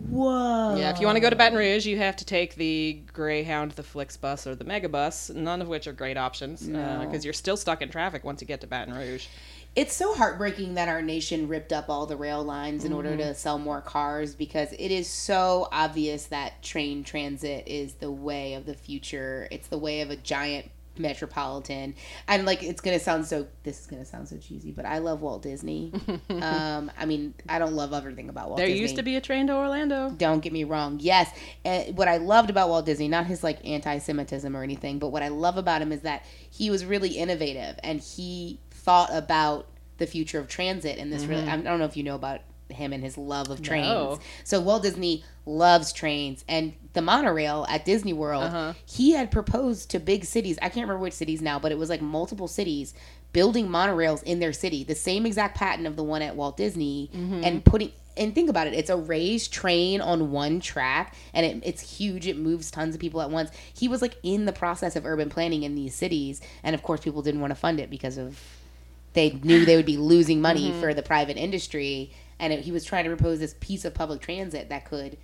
[0.09, 0.75] Whoa.
[0.77, 3.71] Yeah, if you want to go to Baton Rouge, you have to take the Greyhound,
[3.73, 7.09] the Flixbus, or the Megabus, none of which are great options because no.
[7.09, 9.27] uh, you're still stuck in traffic once you get to Baton Rouge.
[9.75, 12.97] It's so heartbreaking that our nation ripped up all the rail lines in mm-hmm.
[12.97, 18.11] order to sell more cars because it is so obvious that train transit is the
[18.11, 19.47] way of the future.
[19.51, 21.95] It's the way of a giant metropolitan
[22.27, 25.21] and like it's gonna sound so this is gonna sound so cheesy but i love
[25.21, 25.91] walt disney
[26.29, 28.81] um i mean i don't love everything about walt there disney.
[28.81, 31.29] used to be a train to orlando don't get me wrong yes
[31.65, 35.23] and what i loved about walt disney not his like anti-semitism or anything but what
[35.23, 40.07] i love about him is that he was really innovative and he thought about the
[40.07, 41.31] future of transit and this mm-hmm.
[41.31, 43.87] really i don't know if you know about him and his love of trains.
[43.87, 44.19] No.
[44.43, 48.45] So Walt Disney loves trains and the monorail at Disney World.
[48.45, 48.73] Uh-huh.
[48.85, 50.57] He had proposed to big cities.
[50.61, 52.93] I can't remember which cities now, but it was like multiple cities
[53.33, 57.09] building monorails in their city, the same exact pattern of the one at Walt Disney,
[57.13, 57.43] mm-hmm.
[57.43, 61.61] and putting and think about it it's a raised train on one track and it,
[61.63, 64.95] it's huge it moves tons of people at once he was like in the process
[64.95, 67.91] of urban planning in these cities and of course people didn't want to fund it
[67.91, 68.41] because of
[69.13, 70.81] they knew they would be losing money mm-hmm.
[70.81, 74.21] for the private industry and it, he was trying to propose this piece of public
[74.21, 75.17] transit that could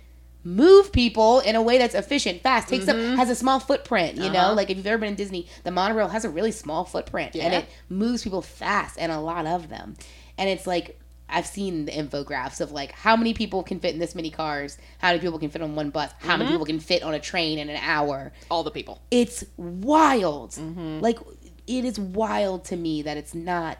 [0.44, 3.12] move people in a way that's efficient, fast, takes mm-hmm.
[3.12, 4.16] up has a small footprint.
[4.16, 4.48] You uh-huh.
[4.48, 7.34] know, like if you've ever been in Disney, the monorail has a really small footprint,
[7.34, 7.44] yeah.
[7.44, 9.94] and it moves people fast, and a lot of them.
[10.36, 14.00] And it's like I've seen the infographics of like how many people can fit in
[14.00, 16.38] this many cars, how many people can fit on one bus, how mm-hmm.
[16.40, 18.32] many people can fit on a train in an hour.
[18.50, 19.00] All the people.
[19.10, 20.50] It's wild.
[20.50, 21.00] Mm-hmm.
[21.00, 21.18] Like
[21.66, 23.78] it is wild to me that it's not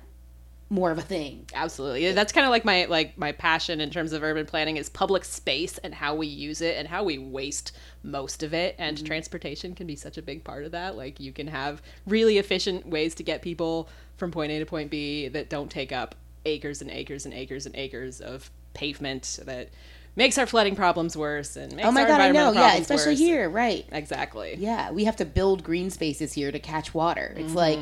[0.75, 1.49] more of a thing.
[1.55, 2.11] Absolutely.
[2.13, 5.25] That's kind of like my like my passion in terms of urban planning is public
[5.25, 7.71] space and how we use it and how we waste
[8.03, 9.07] most of it and mm-hmm.
[9.07, 10.97] transportation can be such a big part of that.
[10.97, 14.91] Like you can have really efficient ways to get people from point A to point
[14.91, 19.69] B that don't take up acres and acres and acres and acres of pavement that
[20.17, 23.19] makes our flooding problems worse and makes oh my god i know yeah especially worse.
[23.19, 27.49] here right exactly yeah we have to build green spaces here to catch water it's
[27.49, 27.57] mm-hmm.
[27.57, 27.81] like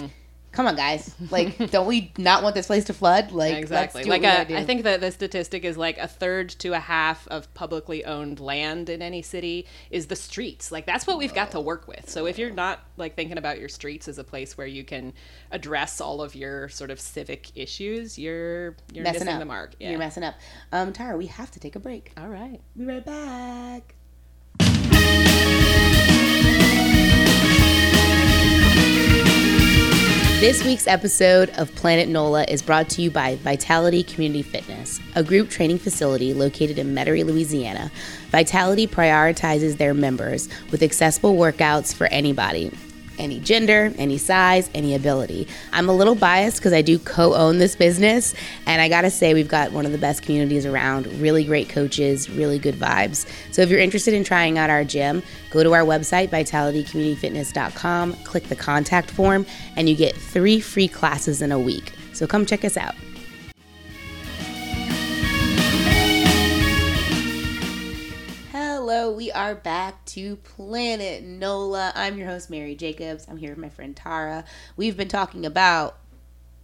[0.53, 1.15] come on guys.
[1.31, 3.33] Like don't we not want this place to flood?
[3.33, 4.05] Like exactly.
[4.05, 7.53] like a, i think that the statistic is like a third to a half of
[7.55, 10.71] publicly owned land in any city is the streets.
[10.71, 12.09] Like that's what we've got to work with.
[12.09, 15.15] So if you're not like thinking about your streets as a place where you can
[15.51, 19.39] address all of your sort of civic issues you're you're messing up.
[19.39, 19.75] the mark.
[19.81, 19.91] Yeah.
[19.91, 20.35] you're messing up.
[20.71, 22.13] Um tara we have to take a break.
[22.17, 22.61] All right.
[22.77, 23.95] Be right back
[30.43, 35.23] This week's episode of Planet NOLA is brought to you by Vitality Community Fitness, a
[35.23, 37.93] group training facility located in Metairie, Louisiana.
[38.31, 42.73] Vitality prioritizes their members with accessible workouts for anybody
[43.23, 45.49] any gender, any size, any ability.
[45.73, 48.35] I'm a little biased because I do co own this business,
[48.67, 52.29] and I gotta say, we've got one of the best communities around, really great coaches,
[52.29, 53.27] really good vibes.
[53.53, 58.45] So if you're interested in trying out our gym, go to our website, vitalitycommunityfitness.com, click
[58.45, 61.93] the contact form, and you get three free classes in a week.
[62.13, 62.95] So come check us out.
[68.93, 71.93] Are back to Planet NOLA.
[71.95, 73.27] I'm your host, Mary Jacobs.
[73.27, 74.45] I'm here with my friend Tara.
[74.77, 75.97] We've been talking about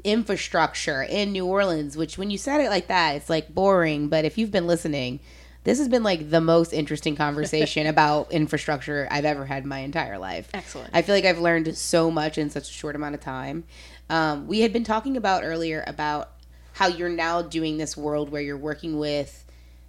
[0.05, 4.09] infrastructure in New Orleans, which when you said it like that, it's like boring.
[4.09, 5.21] But if you've been listening,
[5.64, 9.79] this has been like the most interesting conversation about infrastructure I've ever had in my
[9.79, 10.51] entire life.
[10.53, 10.91] Excellent.
[10.93, 13.64] I feel like I've learned so much in such a short amount of time.
[14.11, 16.33] Um, we had been talking about earlier about
[16.75, 19.47] how you're now doing this world where you're working with,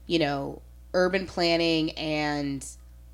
[0.07, 0.61] you know,
[0.93, 2.65] urban planning and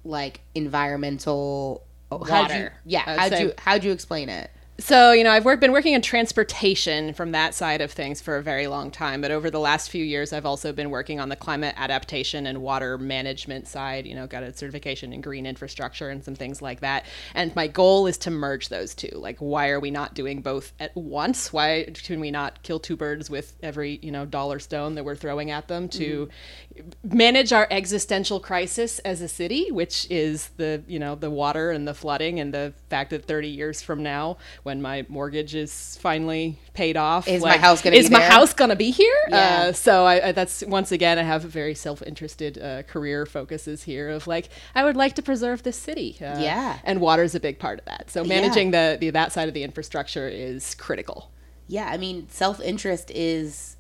[0.04, 3.44] like environmental oh, how'd you, Water, yeah, uh, how'd say.
[3.44, 4.52] you how'd you explain it?
[4.78, 8.36] So, you know, I've worked, been working in transportation from that side of things for
[8.36, 11.30] a very long time, but over the last few years, I've also been working on
[11.30, 14.06] the climate adaptation and water management side.
[14.06, 17.06] You know, got a certification in green infrastructure and some things like that.
[17.34, 19.12] And my goal is to merge those two.
[19.14, 21.54] Like, why are we not doing both at once?
[21.54, 25.16] Why can we not kill two birds with every, you know, dollar stone that we're
[25.16, 26.75] throwing at them to mm-hmm.
[27.04, 31.88] Manage our existential crisis as a city, which is the you know the water and
[31.88, 36.58] the flooding and the fact that 30 years from now, when my mortgage is finally
[36.74, 38.30] paid off, Is my house gonna is be my there?
[38.32, 39.16] house gonna be here?
[39.30, 39.66] Yeah.
[39.70, 43.84] Uh, so I, I, that's once again I have a very self-interested uh, career focuses
[43.84, 46.18] here of like I would like to preserve this city.
[46.22, 46.80] Uh, Yeah.
[46.84, 48.12] and water is a big part of that.
[48.12, 51.32] So managing the, the that side of the infrastructure is critical.
[51.68, 53.75] Yeah, I mean, self interest is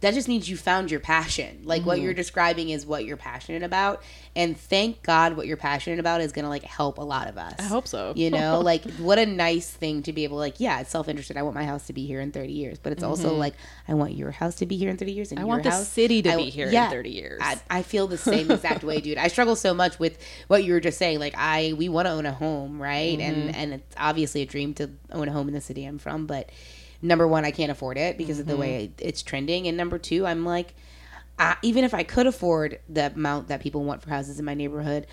[0.00, 1.62] that just means you found your passion.
[1.64, 2.04] Like what Mm-hmm.
[2.04, 4.02] you're describing is what you're passionate about,
[4.36, 7.54] and thank God what you're passionate about is gonna like help a lot of us.
[7.58, 8.12] I hope so.
[8.14, 11.08] You know, like what a nice thing to be able, to like, yeah, it's self
[11.08, 11.36] interested.
[11.36, 13.54] I want my house to be here in 30 years, but it's also like
[13.88, 15.44] I want your house to be here in 30 years, and Mm-hmm.
[15.44, 17.40] I your want the house- city to I- be here yeah, in 30 years.
[17.42, 19.18] I, I feel the same exact way, dude.
[19.18, 21.18] I struggle so much with what you were just saying.
[21.18, 23.18] Like I, we want to own a home, right?
[23.18, 23.48] Mm-hmm.
[23.48, 26.26] And and it's obviously a dream to own a home in the city I'm from,
[26.26, 26.50] but
[27.02, 29.08] number one, I can't afford it because of the way Mm-hmm.
[29.08, 30.74] it's trending, and number two, I'm like,
[31.38, 34.54] I, even if I could afford the amount that people want for houses in my
[34.54, 35.06] neighborhood,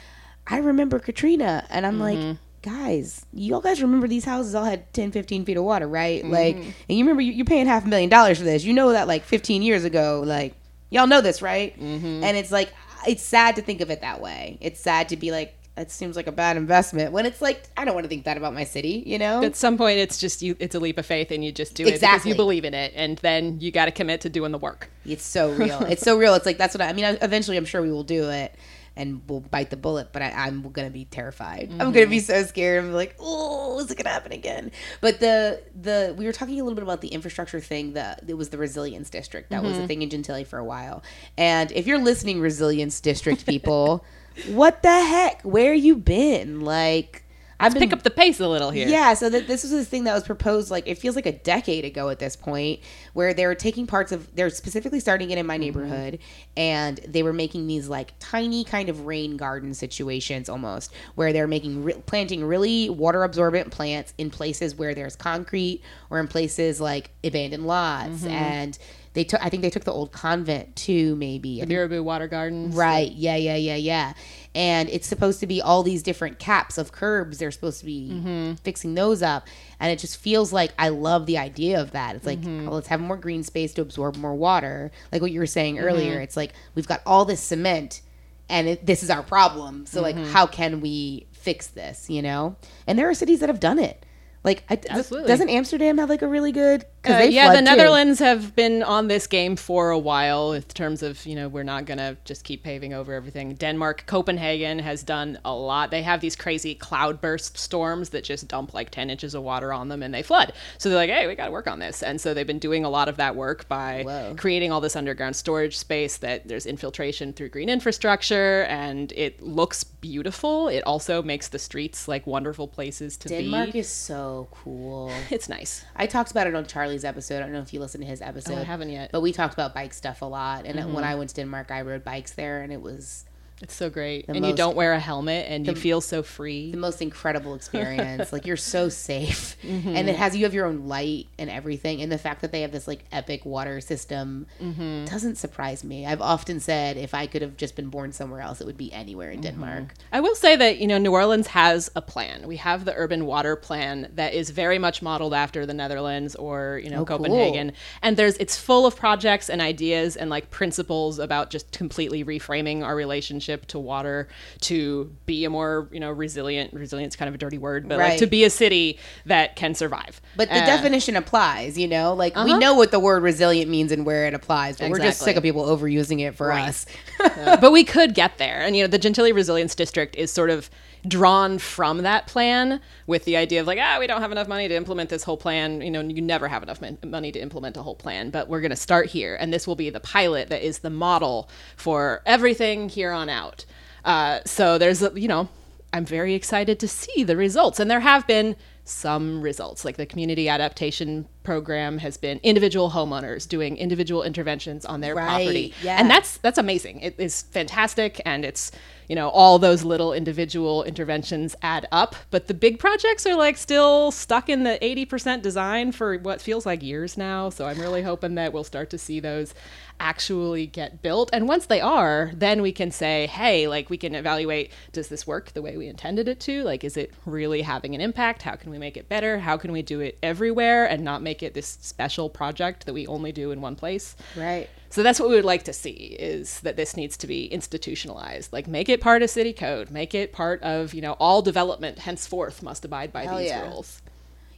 [0.47, 2.27] I remember Katrina, and I'm Mm-hmm.
[2.29, 2.37] like.
[2.61, 6.23] Guys, you all guys remember these houses all had 10, 15 feet of water, right?
[6.23, 6.31] Mm-hmm.
[6.33, 8.63] Like, and you remember you, you're paying half a million dollars for this.
[8.63, 10.55] You know that like 15 years ago, like,
[10.89, 11.79] y'all know this, right?
[11.79, 12.23] Mm-hmm.
[12.23, 12.73] And it's like,
[13.07, 14.57] it's sad to think of it that way.
[14.61, 17.83] It's sad to be like, it seems like a bad investment when it's like, I
[17.83, 19.43] don't want to think that about my city, you know?
[19.43, 20.55] At some point, it's just you.
[20.59, 22.93] It's a leap of faith, and you just do it because you believe in it,
[22.95, 24.89] and then you got to commit to doing the work.
[25.05, 25.81] It's so real.
[25.83, 26.33] it's so real.
[26.35, 27.05] It's like that's what I, I mean.
[27.05, 28.55] I, eventually, I'm sure we will do it,
[28.95, 30.13] and we'll bite the bullet.
[30.13, 31.69] But I, I'm gonna be terrified.
[31.71, 32.25] I'm gonna be mm-hmm.
[32.25, 32.85] so scared.
[32.85, 34.71] I'm like, oh, is it gonna happen again?
[35.01, 37.93] But the the we were talking a little bit about the infrastructure thing.
[37.93, 39.87] The it was the resilience district that was a mm-hmm.
[39.87, 41.03] thing in Gentilly for a while.
[41.37, 44.05] And if you're listening, resilience district people,
[44.49, 45.41] what the heck?
[45.43, 46.61] Where you been?
[46.61, 47.21] Like.
[47.57, 48.89] I've been Pick up the pace a little here.
[48.89, 51.31] yeah, so that this was this thing that was proposed like it feels like a
[51.31, 52.81] decade ago at this point,
[53.13, 55.61] where they were taking parts of they're specifically starting it in my mm-hmm.
[55.61, 56.19] neighborhood,
[56.57, 61.47] and they were making these like tiny kind of rain garden situations almost, where they're
[61.47, 66.81] making re- planting really water absorbent plants in places where there's concrete or in places
[66.81, 68.31] like abandoned lots, mm-hmm.
[68.31, 68.77] and
[69.15, 71.57] they took I think they took the old convent too, maybe.
[71.57, 72.75] Think Mirabeau Water Gardens.
[72.75, 73.11] Right.
[73.11, 74.13] Yeah, yeah, yeah, yeah.
[74.53, 77.39] And it's supposed to be all these different caps of curbs.
[77.39, 78.53] They're supposed to be Mm-hmm.
[78.63, 79.47] fixing those up.
[79.79, 82.15] And it just feels like I love the idea of that.
[82.15, 82.69] It's like, Mm-hmm.
[82.69, 84.91] oh, let's have more green space to absorb more water.
[85.11, 85.85] Like what you were saying Mm-hmm.
[85.85, 86.19] earlier.
[86.21, 88.01] It's like we've got all this cement
[88.47, 89.87] and it, this is our problem.
[89.87, 90.19] So, Mm-hmm.
[90.23, 92.55] like, how can we fix this, you know?
[92.85, 94.04] And there are cities that have done it.
[94.45, 95.27] Like, I, Absolutely.
[95.27, 96.85] doesn't Amsterdam have like a really good?
[97.03, 97.63] Uh, they yeah, the too.
[97.63, 101.63] Netherlands have been on this game for a while in terms of, you know, we're
[101.63, 103.55] not going to just keep paving over everything.
[103.55, 105.89] Denmark, Copenhagen has done a lot.
[105.89, 109.89] They have these crazy cloudburst storms that just dump like 10 inches of water on
[109.89, 110.53] them and they flood.
[110.77, 112.03] So they're like, hey, we got to work on this.
[112.03, 114.35] And so they've been doing a lot of that work by Whoa.
[114.37, 119.83] creating all this underground storage space that there's infiltration through green infrastructure and it looks
[119.83, 120.67] beautiful.
[120.67, 123.51] It also makes the streets like wonderful places to Denmark be.
[123.51, 125.11] Denmark is so cool.
[125.29, 125.83] it's nice.
[125.95, 127.37] I talked about it on Charlie's episode.
[127.37, 128.57] I don't know if you listened to his episode.
[128.57, 129.11] Oh, I haven't yet.
[129.11, 130.65] But we talked about bike stuff a lot.
[130.65, 130.93] And mm-hmm.
[130.93, 133.25] when I went to Denmark, I rode bikes there, and it was
[133.61, 134.25] It's so great.
[134.27, 136.71] and you don't wear a helmet and you feel so free.
[136.71, 138.33] the most incredible experience.
[138.33, 139.95] like you're so safe, Mm-hmm.
[139.95, 142.01] and it has you have your own light and everything.
[142.01, 145.05] And the fact that they have this like epic water system Mm-hmm.
[145.05, 146.05] doesn't surprise me.
[146.05, 148.91] I've often said if I could have just been born somewhere else, it would be
[148.91, 149.45] anywhere Mm-hmm.
[149.45, 149.93] in Denmark.
[150.11, 152.47] I will say that, you know, New Orleans has a plan.
[152.47, 156.81] We have the urban water plan that is very much modeled after the Netherlands or,
[156.83, 157.17] you know, Oh, cool.
[157.19, 157.71] Copenhagen.
[158.01, 162.83] And there's it's full of projects and ideas and like principles about just completely reframing
[162.83, 164.27] our relationship relationship to water,
[164.61, 166.73] to be a more you know resilient.
[166.73, 168.09] Resilient's kind of a dirty word, but Right.
[168.11, 170.21] like to be a city that can survive.
[170.35, 172.13] But the Uh, definition applies, you know?
[172.13, 172.59] Like we Uh-huh.
[172.59, 175.43] know what the word resilient means and where it applies, but we're just sick of
[175.43, 176.69] people overusing it for Right.
[176.69, 176.85] us.
[177.61, 178.61] but we could get there.
[178.61, 180.69] And you know, the Gentilly Resilience District is sort of
[181.07, 184.67] drawn from that plan with the idea of like, ah, we don't have enough money
[184.67, 185.81] to implement this whole plan.
[185.81, 188.71] You know, you never have enough money to implement a whole plan, but we're going
[188.71, 192.89] to start here, and this will be the pilot that is the model for everything
[192.89, 193.65] here on out.
[194.03, 195.49] Uh, so there's, a, you know,
[195.93, 198.55] I'm very excited to see the results, and there have been
[198.87, 205.01] some results like the community adaptation program has been individual homeowners doing individual interventions on
[205.01, 205.97] their Right, property yeah.
[205.99, 208.71] and that's that's amazing it is fantastic and it's
[209.07, 212.15] you know all those little individual interventions add up.
[212.31, 216.65] But the big projects are like still stuck in the 80% design for what feels
[216.65, 217.49] like years now.
[217.49, 219.53] So i'm really hoping that we'll start to see those
[219.99, 221.29] actually get built.
[221.31, 225.25] And once they are then we can say hey like we can evaluate does this
[225.25, 226.63] work the way we intended it to?
[226.63, 228.41] Like is it really having an impact?
[228.41, 229.39] How can we make it better?
[229.39, 233.07] How can we do it everywhere and not make it this special project that we
[233.07, 234.15] only do in one place?
[234.35, 234.69] Right.
[234.95, 238.53] So that's what we would like to see is that this needs to be institutionalized.
[238.53, 241.99] Like make it part of city code, make it part of, you know, all development
[241.99, 243.67] henceforth must abide by Hell these yeah.
[243.67, 244.01] rules.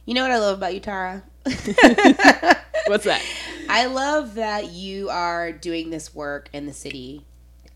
[0.06, 1.24] You know what I love about you, Tara?
[2.86, 3.20] What's that?
[3.68, 7.26] I love that you are doing this work in the city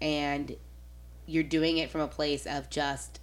[0.00, 0.54] and
[1.26, 3.18] you're doing it from a place of just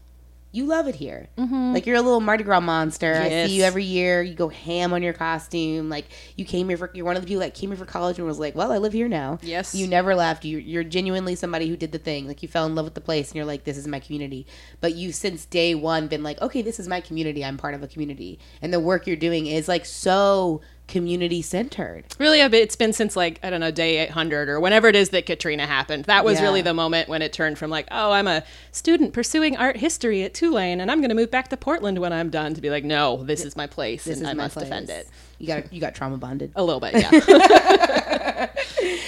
[0.51, 1.29] you love it here.
[1.37, 1.73] Mm-hmm.
[1.73, 3.13] Like you're a little Mardi Gras monster.
[3.13, 4.23] I see you every year.
[4.23, 5.89] You go ham on your costume.
[5.89, 6.05] Like
[6.37, 8.27] you came here for you're one of the people that came here for college and
[8.27, 9.75] was like, "Well, I live here now." Yes.
[9.75, 10.45] You never left.
[10.45, 12.27] You you're genuinely somebody who did the thing.
[12.27, 14.47] Like you fell in love with the place and you're like, "This is my community."
[14.81, 17.45] But you've since day 1 been like, "Okay, this is my community.
[17.45, 22.03] I'm part of a community." And the work you're doing is like so community centered.
[22.19, 25.25] Really, it's been since like, I don't know, day 800 or whenever it is that
[25.25, 26.05] Katrina happened.
[26.05, 26.43] That was Yeah.
[26.45, 30.23] really the moment when it turned from like, oh, I'm a student pursuing art history
[30.23, 32.69] at Tulane and I'm going to move back to Portland when I'm done to be
[32.69, 34.65] like, no, this is my place This and is I must place.
[34.65, 35.07] defend it.
[35.37, 36.51] You got you got trauma bonded.
[36.57, 37.11] A little bit, yeah.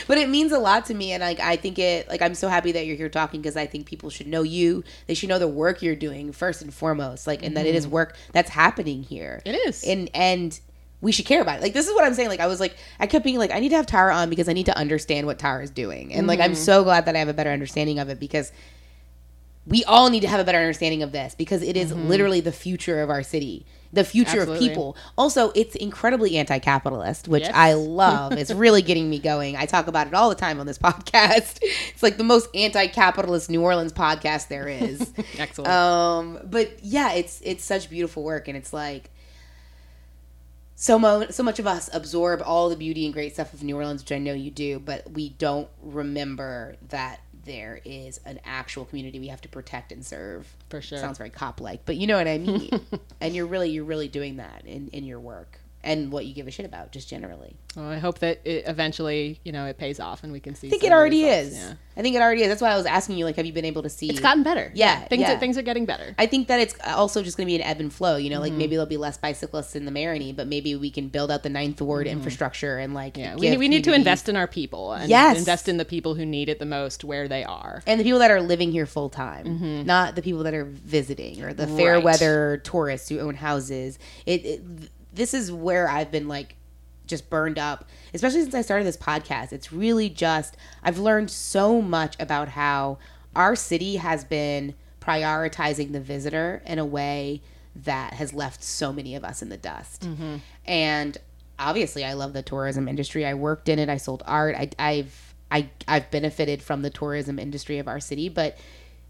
[0.07, 2.47] but it means a lot to me and like i think it like i'm so
[2.47, 5.39] happy that you're here talking because i think people should know you they should know
[5.39, 9.03] the work you're doing first and foremost like and that it is work that's happening
[9.03, 9.55] here Mm-hmm.
[9.55, 9.83] It is.
[9.83, 10.59] and and
[11.01, 12.75] we should care about it like this is what i'm saying like i was like
[12.99, 15.25] i kept being like i need to have tara on because i need to understand
[15.27, 16.61] what tara is doing and like i'm Mm-hmm.
[16.63, 18.51] so glad that i have a better understanding of it because
[19.67, 22.51] we all need to have a better understanding of this because it is literally the
[22.51, 24.39] future of our city the future Mm-hmm.
[24.41, 24.65] Absolutely.
[24.67, 27.51] of people also it's incredibly anti-capitalist which Yes.
[27.53, 30.65] i love it's really getting me going i talk about it all the time on
[30.65, 35.69] this podcast it's like the most anti-capitalist new orleans podcast there is Excellent.
[35.71, 39.09] um but yeah it's it's such beautiful work and it's like
[40.81, 43.75] so mo- so much of us absorb all the beauty and great stuff of New
[43.75, 48.85] Orleans, which I know you do, but we don't remember that there is an actual
[48.85, 50.47] community we have to protect and serve.
[50.69, 50.97] For sure.
[50.97, 52.81] Sounds very cop like, but you know what I mean.
[53.21, 56.47] and you're really you're really doing that in, in your work and what you give
[56.47, 57.55] a shit about, just generally.
[57.75, 60.67] Well, I hope that it eventually, you know, it pays off and we can see.
[60.67, 61.47] I think it already results.
[61.47, 61.57] is.
[61.57, 61.73] Yeah.
[61.97, 62.47] I think it already is.
[62.49, 64.09] That's why I was asking you, like, have you been able to see?
[64.09, 64.71] It's gotten better.
[64.75, 65.35] Yeah, things yeah.
[65.35, 66.15] Are, things are getting better.
[66.17, 68.15] I think that it's also just going to be an ebb and flow.
[68.17, 68.43] You know, Mm-hmm.
[68.43, 71.43] like maybe there'll be less bicyclists in the Marigny, but maybe we can build out
[71.43, 73.21] the Ninth Ward infrastructure and like Mm-hmm.
[73.21, 75.37] Yeah, we, need- we need to invest in our people and Yes.
[75.37, 77.83] invest in the people who need it the most where they are.
[77.87, 81.43] and the people that are living here full time, not the people that are visiting
[81.43, 81.95] or the fair Mm-hmm.
[81.95, 82.03] Right.
[82.03, 83.99] weather tourists who own houses.
[84.25, 84.61] It, it
[85.13, 86.55] this is where I've been like
[87.05, 89.51] just burned up, especially since I started this podcast.
[89.51, 92.97] It's really just I've learned so much about how
[93.35, 97.41] our city has been prioritizing the visitor in a way
[97.75, 100.01] that has left so many of us in the dust.
[100.01, 100.37] Mm-hmm.
[100.65, 101.17] And
[101.57, 103.25] obviously, I love the tourism industry.
[103.25, 103.89] I worked in it.
[103.89, 104.55] I sold art.
[104.55, 108.57] I, I've I, I've benefited from the tourism industry of our city, but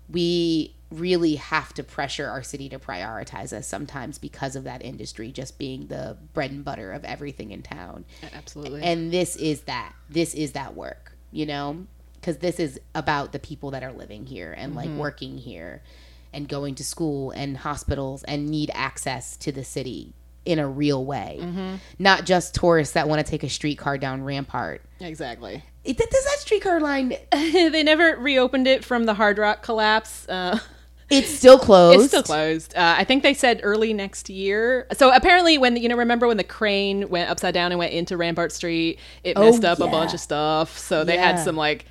[0.10, 5.32] we really have to pressure our city to prioritize us sometimes because of that industry
[5.32, 8.06] just being the bread and butter of everything in town.
[8.34, 8.84] Absolutely.
[8.84, 9.94] And this is that.
[10.10, 11.88] This is that work, you know?
[12.16, 15.82] Because this is about the people that are living here and like working here
[16.34, 20.14] and going to school and hospitals and need access to the city
[20.46, 21.80] in a real way.
[22.00, 24.82] Not just tourists that want to take a streetcar down Rampart.
[25.00, 25.64] exactly.
[25.84, 30.28] It, does that streetcar line, they never reopened it from the Hard Rock collapse.
[30.30, 30.60] Uh,
[31.12, 32.00] it's still closed.
[32.00, 32.76] it's still closed.
[32.76, 34.88] Uh, I think they said early next year.
[34.94, 38.18] So apparently, when you know, remember when the crane went upside down and went into
[38.18, 40.78] Rampart Street, it Oh, messed up a bunch of stuff.
[40.78, 41.86] So they had some like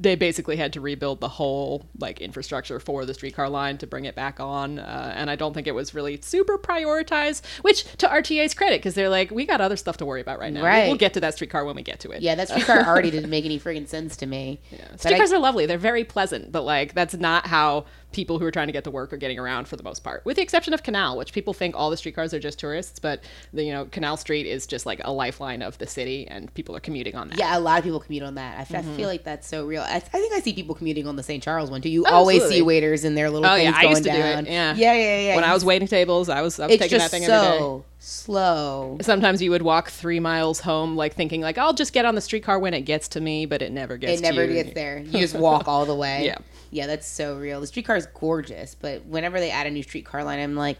[0.00, 4.04] they basically had to rebuild the whole like infrastructure for the streetcar line to bring
[4.04, 8.06] it back on uh, and i don't think it was really super prioritized which to
[8.06, 10.86] rta's credit because they're like we got other stuff to worry about right now Right.
[10.86, 13.28] we'll get to that streetcar when we get to it Yeah, that streetcar already didn't
[13.28, 14.60] make any friggin' sense to me.
[14.70, 14.78] yeah.
[14.92, 18.44] But I- streetcars are lovely they're very pleasant but like that's not how people who
[18.44, 20.42] are trying to get to work are getting around for the most part with the
[20.42, 23.72] exception of canal which people think all the streetcars are just tourists but the you
[23.72, 27.14] know canal street is just like a lifeline of the city and people are commuting
[27.14, 28.58] on that Yeah, a lot of people commute on that.
[28.58, 29.02] I feel mm-hmm.
[29.02, 29.82] like that's so real.
[29.82, 31.42] I, I think I see people commuting on the St.
[31.42, 31.88] Charles one too.
[31.88, 32.56] You oh, always Absolutely.
[32.56, 34.74] see waiters in their little Oh, yeah, I going used to do it, yeah.
[34.74, 35.34] yeah, yeah, yeah.
[35.36, 37.58] when i was waiting tables i was i was it's taking that thing every day
[37.58, 38.98] so slow.
[39.00, 42.20] sometimes you would walk three miles home like thinking like i'll just get on the
[42.20, 44.32] streetcar when it gets to me but it never gets there.
[44.32, 44.98] It never gets there.
[44.98, 46.26] You just walk all the way.
[46.26, 46.38] Yeah.
[46.70, 47.60] Yeah, that's so real.
[47.60, 50.78] The streetcar is gorgeous, but whenever they add a new streetcar line, I'm like,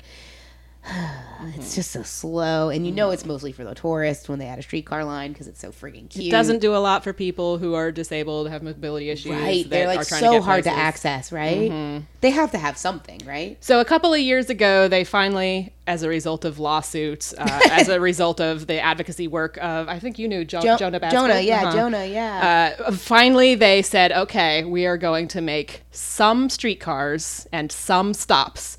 [1.56, 2.68] it's just so slow.
[2.70, 5.46] And you know, it's mostly for the tourists when they add a streetcar line because
[5.48, 6.26] it's so friggin' cute.
[6.26, 9.68] it doesn't do a lot for people who are disabled have mobility issues right.
[9.68, 10.78] They're like are so to hard to places.
[10.78, 10.88] Mm-hmm.
[10.88, 11.32] access.
[11.32, 12.02] Right.
[12.20, 13.56] They have to have something, right?
[13.60, 17.88] so a couple of years ago they finally as a result of lawsuits uh, as
[17.88, 21.22] a result of the advocacy work of i think you knew jo- Jo- jonah Bascle.
[21.28, 21.72] Jonah, yeah, Uh-huh.
[21.76, 22.74] Jonah, yeah.
[22.86, 28.77] uh, finally they said okay we are going to make some streetcars and some stops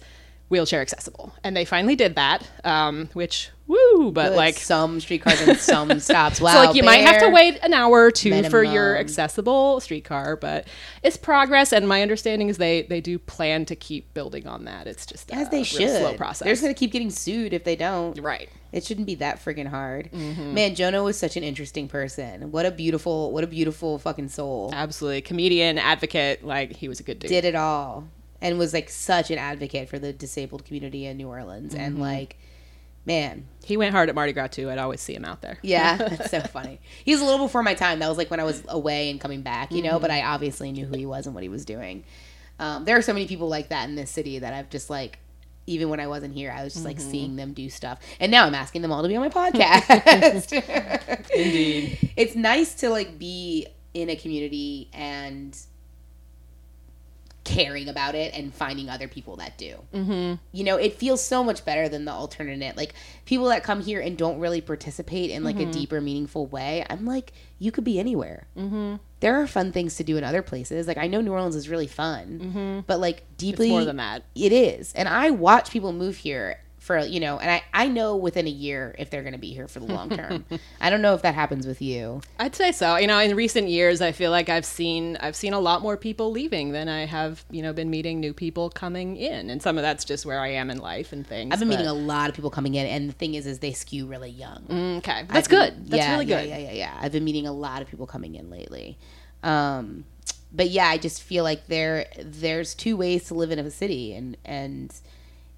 [0.50, 4.36] wheelchair accessible and they finally did that um, which woo but Good.
[4.36, 6.42] like some streetcars and some stops.
[6.42, 6.52] Wow.
[6.54, 10.36] so like you might have to wait an hour or two for your accessible streetcar
[10.36, 10.68] but
[11.04, 14.88] it's progress and my understanding is they they do plan to keep building on that
[14.88, 15.90] it's just As a they should.
[15.90, 18.20] slow process They're just gonna keep getting sued if they don't.
[18.20, 20.10] right It shouldn't be that freaking hard.
[20.12, 20.54] Mm-hmm.
[20.56, 22.52] Man, Jonah was such an interesting person.
[22.52, 24.72] What a beautiful, what a beautiful fucking soul.
[24.74, 28.08] absolutely comedian advocate like he was a good dude Did it all
[28.42, 31.74] and was like such an advocate for the disabled community in New Orleans.
[31.74, 31.84] Mm-hmm.
[31.84, 32.38] And like,
[33.06, 35.96] man, he went hard at mardi gras too i'd always see him out there yeah,
[35.98, 36.80] that's so funny.
[37.04, 38.00] He was a little before my time.
[38.00, 39.92] That was like when I was away and coming back, you know.
[39.94, 40.02] Mm-hmm.
[40.02, 42.04] But I obviously knew who he was and what he was doing.
[42.60, 45.20] Um, there are so many people like that in this city that I've just like.
[45.68, 47.12] Even when I wasn't here, I was just like Mm-hmm.
[47.12, 50.52] seeing them do stuff, and now I'm asking them all to be on my podcast.
[51.36, 55.56] indeed it's nice to like be in a community and
[57.50, 59.76] caring about it and finding other people that do.
[59.94, 60.36] Mm-hmm.
[60.52, 62.78] You know, it feels so much better than the alternate.
[62.78, 62.94] Like
[63.26, 65.70] people that come here and don't really participate in like Mm-hmm.
[65.70, 66.86] a deeper, meaningful way.
[66.90, 68.48] I'm like, you could be anywhere.
[68.56, 68.96] Mm-hmm.
[69.20, 70.88] There are fun things to do in other places.
[70.88, 73.74] Like I know New Orleans is really fun, but like deeply Mm-hmm.
[73.74, 74.94] more than that it is.
[74.94, 76.60] And I watch people move here
[76.90, 79.54] for, you know, and I, I know within a year if they're going to be
[79.54, 80.44] here for the long term.
[80.82, 82.22] I don't know if that happens with you.
[82.40, 82.96] I'd say so.
[82.96, 85.98] You know, in recent years, I feel like I've seen I've seen a lot more
[85.98, 89.78] people leaving than I have, you know, been meeting new people coming in, and some
[89.78, 91.54] of that's just where I am in life and things.
[91.54, 93.74] I've been meeting a lot of people coming in, and the thing is, is they
[93.74, 94.64] skew really young.
[94.68, 95.90] Mm, okay, that's I've been- good.
[95.92, 96.50] That's yeah, really yeah, good.
[96.50, 96.98] Yeah, yeah, yeah.
[97.00, 98.98] I've been meeting a lot of people coming in lately.
[99.44, 100.06] Um,
[100.52, 104.16] but yeah, I just feel like there there's two ways to live in a city,
[104.16, 104.92] and and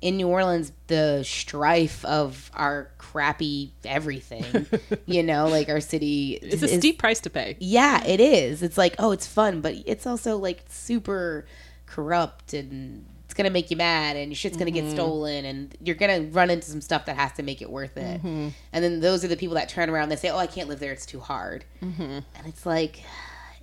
[0.02, 4.66] in New Orleans, the strife of our crappy everything,
[5.06, 7.56] you know, like our city It's a steep price to pay.
[7.60, 8.64] Yeah, it is.
[8.64, 11.46] It's like, oh, it's fun, but it's also like super
[11.86, 14.88] corrupt and it's gonna make you mad and your shit's gonna Mm-hmm.
[14.88, 17.96] get stolen and you're gonna run into some stuff that has to make it worth
[17.98, 18.18] it.
[18.20, 18.50] Mm-hmm.
[18.74, 20.68] And then those are the people that turn around and they say, Oh, I can't
[20.68, 21.64] live there, it's too hard.
[21.82, 22.02] Mm-hmm.
[22.02, 23.02] And it's like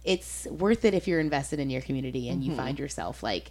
[0.05, 2.61] it's worth it if you're invested in your community and you Mm-hmm.
[2.61, 3.51] find yourself like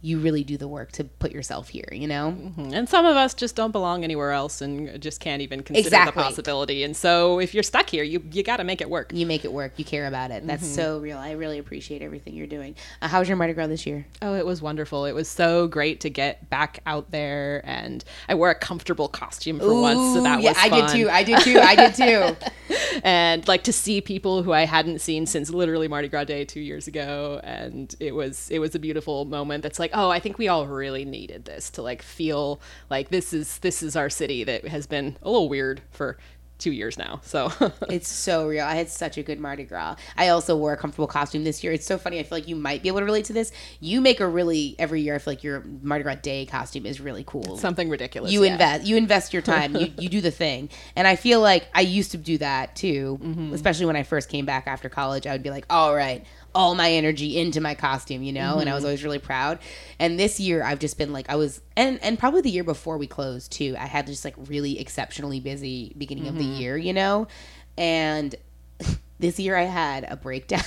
[0.00, 2.30] you really do the work to put yourself here, you know?
[2.38, 2.72] Mm-hmm.
[2.72, 6.12] And some of us just don't belong anywhere else and just can't even consider Exactly.
[6.22, 6.84] the possibility.
[6.84, 9.10] And so if you're stuck here, you you got to make it work.
[9.12, 9.72] You make it work.
[9.76, 10.46] You care about it.
[10.46, 10.74] That's Mm-hmm.
[10.74, 11.18] so real.
[11.18, 12.76] I really appreciate everything you're doing.
[13.02, 14.06] Uh, how was your Mardi Gras this year?
[14.22, 15.04] Oh, it was wonderful.
[15.04, 19.58] It was so great to get back out there and I wore a comfortable costume
[19.58, 21.10] for once, so that yeah, was I did too.
[21.10, 21.58] I did too.
[21.58, 22.36] I did too.
[23.02, 26.60] and like to see people who I hadn't seen since literally Mardi Gras Day two
[26.60, 29.62] years ago, and it was it was a beautiful moment.
[29.62, 33.32] That's like, oh, I think we all really needed this to like feel like this
[33.32, 36.18] is this is our city that has been a little weird for
[36.58, 37.20] two years now.
[37.22, 37.52] So
[37.88, 38.64] It's so real.
[38.64, 39.96] I had such a good Mardi Gras.
[40.16, 41.72] I also wore a comfortable costume this year.
[41.72, 42.18] It's so funny.
[42.18, 43.52] I feel like you might be able to relate to this.
[43.80, 45.14] You make a really every year.
[45.14, 47.56] I feel like your Mardi Gras Day costume is really cool.
[47.58, 48.32] something ridiculous.
[48.32, 48.52] you yeah.
[48.52, 51.80] invest you invest your time you, you do the thing and i feel like i
[51.80, 53.52] used to do that too Mm-hmm.
[53.54, 56.24] especially when i first came back after college i would be like all right
[56.54, 58.86] all my energy into my costume you know and i was Mm-hmm.
[58.86, 59.58] always really proud
[59.98, 62.96] and this year i've just been like i was and and probably the year before
[62.98, 66.60] we closed too i had just like really exceptionally busy beginning of the Mm-hmm.
[66.60, 67.28] year you know
[67.76, 68.34] and
[69.18, 70.62] this year i had a breakdown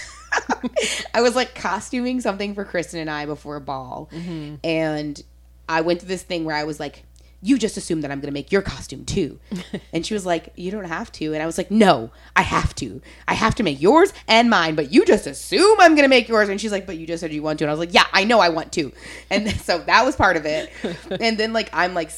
[1.14, 4.56] i was like costuming something for kristen and i before a ball Mm-hmm.
[4.64, 5.22] and
[5.68, 7.04] i went to this thing where i was like
[7.42, 9.40] you just assume that I'm gonna make your costume too.
[9.94, 11.34] and she was like, you don't have to.
[11.34, 13.02] And I was like, no, I have to.
[13.28, 16.50] I have to make yours and mine, but you just assume I'm gonna make yours.
[16.50, 17.66] And she's like, but you just said you want to.
[17.66, 18.92] And I was like, yeah, I know I want to.
[19.30, 20.72] And so that was part of it.
[21.20, 22.12] and then like I'm like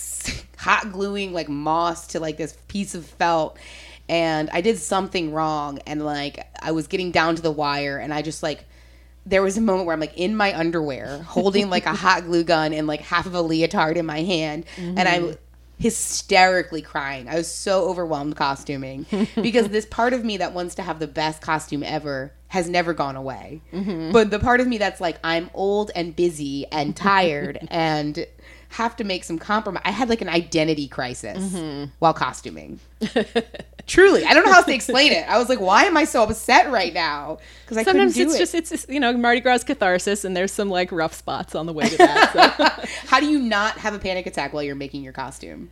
[0.58, 3.58] hot gluing like moss to like this piece of felt
[4.10, 8.14] and I did something wrong and like I was getting down to the wire and
[8.14, 8.66] I just like
[9.26, 12.44] there was a moment where I'm like in my underwear holding like a hot glue
[12.44, 14.98] gun and like half of a leotard in my hand mm-hmm.
[14.98, 15.38] and I'm
[15.80, 17.28] hysterically crying.
[17.28, 19.06] I was so overwhelmed costuming
[19.36, 22.94] because this part of me that wants to have the best costume ever has never
[22.94, 23.62] gone away.
[23.74, 24.12] Mm-hmm.
[24.12, 28.26] But the part of me that's like I'm old and busy and tired and
[28.74, 29.84] have to make some compromise.
[29.86, 31.92] I had like an identity crisis mm-hmm.
[32.00, 32.80] while costuming.
[33.86, 35.30] Truly, I don't know how else to explain it.
[35.30, 37.38] I was like, why am I so upset right now?
[37.64, 38.38] Because I sometimes it's it.
[38.40, 41.74] just it's you know Mardi Gras catharsis, and there's some like rough spots on the
[41.74, 42.32] way to that.
[42.34, 42.88] So.
[43.08, 45.70] how do you not have a panic attack while you're making your costume?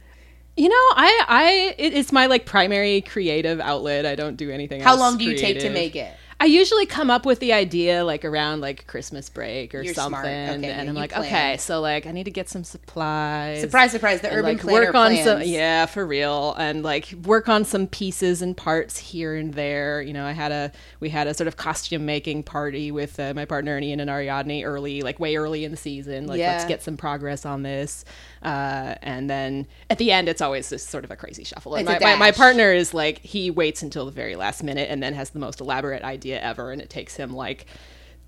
[0.55, 4.05] You know, I I it, it's my like primary creative outlet.
[4.05, 4.81] I don't do anything.
[4.81, 5.61] How long do you creative.
[5.61, 6.13] take to make it?
[6.41, 10.23] I usually come up with the idea like around like Christmas break or You're something,
[10.25, 11.25] okay, and I'm like, plan.
[11.25, 13.61] okay, so like I need to get some supplies.
[13.61, 14.21] Surprise, surprise!
[14.21, 15.23] The and, urban like, planner work on plans.
[15.23, 20.01] some, yeah, for real, and like work on some pieces and parts here and there.
[20.01, 23.35] You know, I had a we had a sort of costume making party with uh,
[23.35, 26.25] my partner Ian and Ariadne early, like way early in the season.
[26.25, 26.53] Like, yeah.
[26.53, 28.03] let's get some progress on this.
[28.41, 31.75] Uh, and then at the end, it's always this sort of a crazy shuffle.
[31.75, 35.01] And my, my, my, partner is like, he waits until the very last minute and
[35.01, 36.71] then has the most elaborate idea ever.
[36.71, 37.67] And it takes him like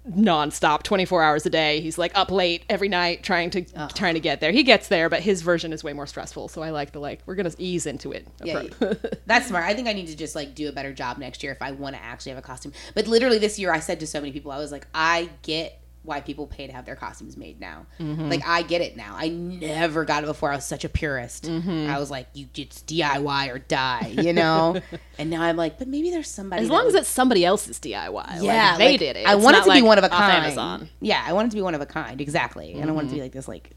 [0.10, 1.80] nonstop 24 hours a day.
[1.80, 3.62] He's like up late every night trying to
[3.94, 4.52] trying to get there.
[4.52, 6.50] He gets there but his version is way more stressful.
[6.50, 8.64] So i like the like we're gonna ease into it yeah,
[9.26, 9.64] that's smart.
[9.64, 11.72] I think i need to just like do a better job next year if i
[11.72, 12.74] want to actually have a costume.
[12.96, 15.80] But literally this year i said to so many people i was like i get
[16.04, 17.86] why people pay to have their costumes made now.
[18.00, 18.30] Mm-hmm.
[18.30, 19.16] Like I get it now.
[19.18, 20.52] I never got it before.
[20.52, 21.46] I was such a purist.
[21.46, 21.90] Mm-hmm.
[21.90, 24.82] I was like, you it's DIY or die, you know.
[25.18, 26.64] and now I'm like, but maybe there's somebody.
[26.64, 28.44] As long as it's somebody else's DIY.
[28.44, 29.26] Yeah, like, they like, did it.
[29.26, 30.46] I want it to like be one of a kind.
[30.46, 30.90] Amazon.
[31.00, 32.20] Yeah, I want it to be one of a kind.
[32.20, 32.70] Exactly.
[32.74, 32.84] Mm-hmm.
[32.84, 33.26] I don't want it to be mm-hmm.
[33.26, 33.72] like this, like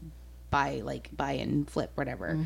[0.49, 2.37] buy, like buy and flip, whatever.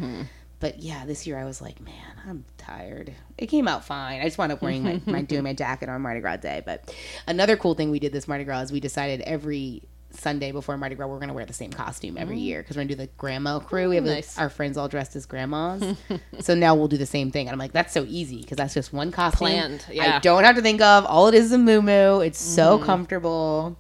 [0.62, 0.78] Mm-hmm.
[0.78, 1.94] But yeah, this year I was like, man,
[2.28, 3.14] I'm tired.
[3.38, 4.22] It came out fine.
[4.22, 6.62] I just wound up wearing my, my doing my jacket on Mardi Gras Day.
[6.66, 6.94] But
[7.28, 9.84] another cool thing we did this Mardi Gras is we decided every
[10.14, 12.42] Sunday before Mardi Gras, we're going to wear the same costume every mm.
[12.42, 13.90] year because we're going to do the grandma crew.
[13.90, 14.38] We have nice.
[14.38, 15.98] our friends all dressed as grandmas.
[16.40, 17.48] so now we'll do the same thing.
[17.48, 19.48] And I'm like, that's so easy because that's just one costume.
[19.48, 19.86] Planned.
[19.92, 20.18] Yeah.
[20.18, 21.06] I don't have to think of.
[21.06, 22.56] All it is a moo It's mm.
[22.56, 22.86] so mm-hmm.
[22.86, 23.78] comfortable.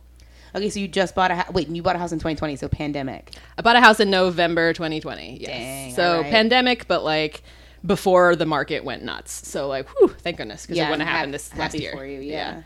[0.54, 1.49] Okay, so you just bought a house.
[1.54, 3.34] Wait, you bought a house in 2020, so pandemic.
[3.58, 5.38] I bought a house in November 2020.
[5.39, 5.47] Yes.
[5.47, 6.32] Dang, so right.
[6.32, 7.43] pandemic, but like
[7.86, 9.47] before the market went nuts.
[9.47, 11.93] So like, whew, thank goodness because yeah, it wouldn't have happened this last year.
[11.93, 12.62] For you, yeah.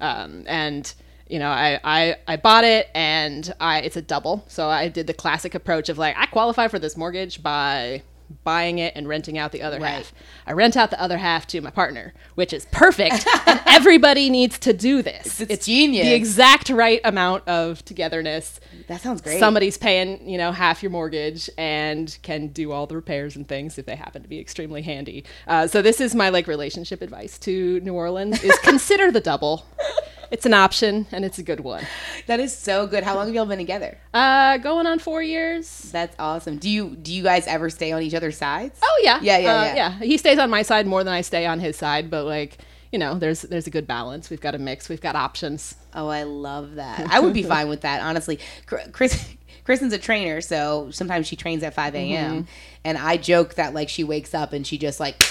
[0.00, 0.22] yeah.
[0.22, 0.92] Um, and
[1.28, 4.44] you know, I, I, I bought it and I it's a double.
[4.48, 8.02] So I did the classic approach of like I qualify for this mortgage by
[8.44, 9.90] buying it and renting out the other right.
[9.90, 10.12] half.
[10.46, 13.26] I rent out the other half to my partner, which is perfect.
[13.46, 15.40] and everybody needs to do this.
[15.40, 16.06] It's, it's, genius.
[16.06, 18.60] The exact right amount of togetherness.
[18.86, 19.38] That sounds great.
[19.38, 23.78] Somebody's paying, you know, half your mortgage and can do all the repairs and things
[23.78, 25.24] if they happen to be extremely handy.
[25.46, 29.66] Uh, so this is my like relationship advice to New Orleans: is consider the double
[30.30, 31.84] it's an option and it's a good one.
[32.26, 33.04] That is so good.
[33.04, 33.98] How long have y'all been together?
[34.12, 35.90] Uh, going on four years.
[35.92, 36.58] That's awesome.
[36.58, 38.78] Do you do you guys ever stay on each other's sides?
[38.82, 39.74] Oh yeah, yeah, yeah, uh, yeah.
[39.74, 39.98] yeah.
[39.98, 42.58] He stays on my side more than I stay on his side, but like
[42.92, 44.30] you know, there's there's a good balance.
[44.30, 44.88] We've got a mix.
[44.88, 45.76] We've got options.
[45.94, 47.08] Oh, I love that.
[47.10, 48.38] I would be fine with that, honestly.
[48.66, 49.34] Chris.
[49.64, 52.32] Kristen's a trainer, so sometimes she trains at 5 a.m.
[52.32, 52.50] Mm-hmm.
[52.84, 55.22] And I joke that like she wakes up and she just like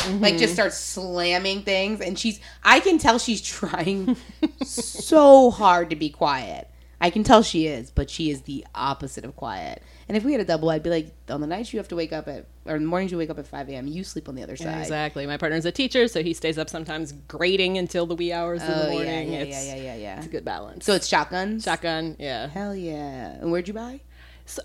[0.00, 0.22] mm-hmm.
[0.22, 4.16] like just starts slamming things and she's I can tell she's trying
[4.62, 6.68] so hard to be quiet.
[7.02, 9.82] I can tell she is, but she is the opposite of quiet.
[10.06, 11.96] And if we had a double, I'd be like, on the nights you have to
[11.96, 14.28] wake up at, or in the mornings you wake up at 5 a.m., you sleep
[14.28, 14.80] on the other side.
[14.80, 15.26] Exactly.
[15.26, 18.70] My partner's a teacher, so he stays up sometimes grading until the wee hours oh,
[18.70, 19.32] in the morning.
[19.32, 20.16] Yeah, yeah, it's, yeah, yeah, yeah, yeah.
[20.18, 20.84] It's a good balance.
[20.84, 21.64] So it's shotguns?
[21.64, 22.48] Shotgun, yeah.
[22.48, 23.36] Hell yeah.
[23.40, 24.00] And where'd you buy?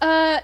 [0.02, 0.40] Uh,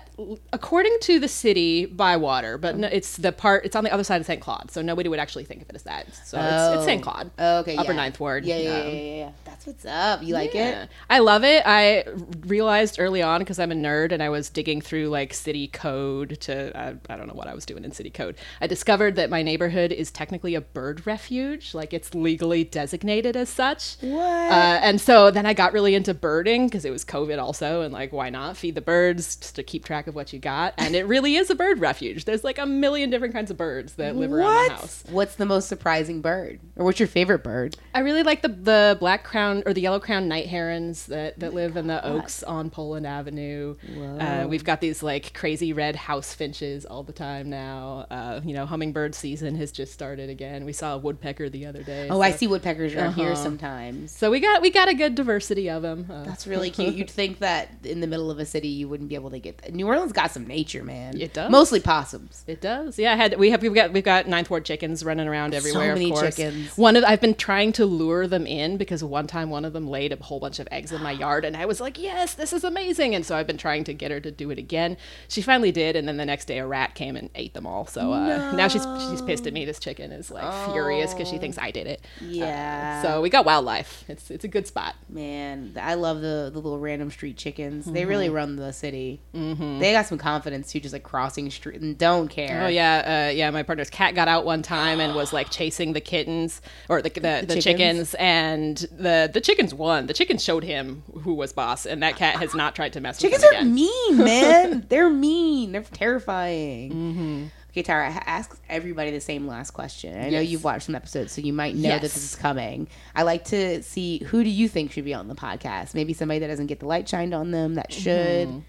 [0.54, 3.66] according to the city, Bywater, but no, it's the part.
[3.66, 4.42] It's on the other side of St.
[4.42, 6.14] Claude, so nobody would actually think of it as that.
[6.26, 6.74] So oh.
[6.74, 7.02] it's, it's St.
[7.02, 7.32] Claude.
[7.40, 7.98] Oh, okay, Upper yeah.
[7.98, 8.46] Ninth Ward.
[8.46, 10.24] Yeah, yeah, um, yeah, yeah, yeah, That's what's up.
[10.24, 10.84] You like yeah.
[10.84, 10.90] it?
[11.10, 11.64] I love it.
[11.66, 12.06] I
[12.46, 16.40] realized early on because I'm a nerd and I was digging through like city code
[16.42, 18.36] to uh, I don't know what I was doing in city code.
[18.60, 23.50] I discovered that my neighborhood is technically a bird refuge, like it's legally designated as
[23.50, 23.98] such.
[24.02, 24.22] What?
[24.22, 27.94] Uh, and so then I got really into birding because it was COVID also, and
[27.94, 30.74] like why not feed the birds just to keep track of what you got.
[30.78, 32.26] And it really is a bird refuge.
[32.26, 34.38] There's like a million different kinds of birds that live what?
[34.38, 35.04] around the house.
[35.10, 36.60] What's the most surprising bird?
[36.76, 37.76] Or what's your favorite bird?
[37.94, 41.54] I really like the the black crown or the yellow crown night herons that, that
[41.54, 43.76] live in the oaks on Poland Avenue.
[44.20, 48.06] Uh, we've got these like crazy red house finches all the time now.
[48.10, 50.66] Uh, you know, hummingbird season has just started again.
[50.66, 52.08] We saw a woodpecker the other day.
[52.10, 53.36] Oh, so, I see woodpeckers around here Uh-huh.
[53.44, 54.12] sometimes.
[54.12, 56.08] So we got we got a good diversity of them.
[56.10, 56.96] Uh, That's really cute.
[56.96, 59.60] You'd think that in the middle of a city you wouldn't be able to get
[59.60, 59.74] that.
[59.74, 61.20] New Orleans got some nature, man.
[61.22, 61.52] It does.
[61.52, 62.44] Mostly possums.
[62.48, 62.98] It does.
[62.98, 65.90] Yeah, I had we have we've got we've got ninth ward chickens running around everywhere.
[65.90, 66.36] So many of course.
[66.36, 66.78] chickens.
[66.78, 69.88] One of I've been trying to lure them in because one time one of them
[69.88, 72.52] laid a whole bunch of eggs in my yard, and I was like, "Yes, this
[72.54, 74.98] is amazing!" And so I've been trying to get her to do it again.
[75.28, 77.86] She finally did, and then the next day a rat came and ate them all.
[77.88, 79.66] So uh, now she's she's pissed at me.
[79.66, 82.02] This chicken is like furious because she thinks I did it.
[82.22, 83.02] Uh, Yeah.
[83.02, 84.04] so we got wildlife.
[84.08, 84.96] It's it's a good spot.
[85.10, 87.86] Man, I love the the little random street chickens.
[87.86, 88.36] They really Mm-hmm.
[88.36, 89.11] run the city.
[89.34, 89.80] Mm-hmm.
[89.80, 92.64] They got some confidence too, just like crossing street and don't care.
[92.64, 93.50] Oh yeah, uh, yeah.
[93.50, 97.10] My partner's cat got out one time and was like chasing the kittens or the
[97.10, 97.64] the, the, chickens?
[97.64, 98.16] chickens.
[98.16, 100.08] and the the chickens won.
[100.08, 103.20] The chickens showed him who was boss, and that cat has not tried to mess
[103.20, 103.76] Chickens with are him again.
[103.76, 104.86] mean, man.
[104.90, 105.72] They're mean.
[105.72, 106.92] They're terrifying.
[106.92, 107.46] Mm-hmm.
[107.72, 110.22] Okay, Tara, I ask everybody the same last question.
[110.22, 112.90] I know you've watched some episodes, so you might know that this is coming.
[113.16, 115.94] I like to see who do you think should be on the podcast?
[115.94, 118.62] Maybe somebody that doesn't get the light shined on them that should.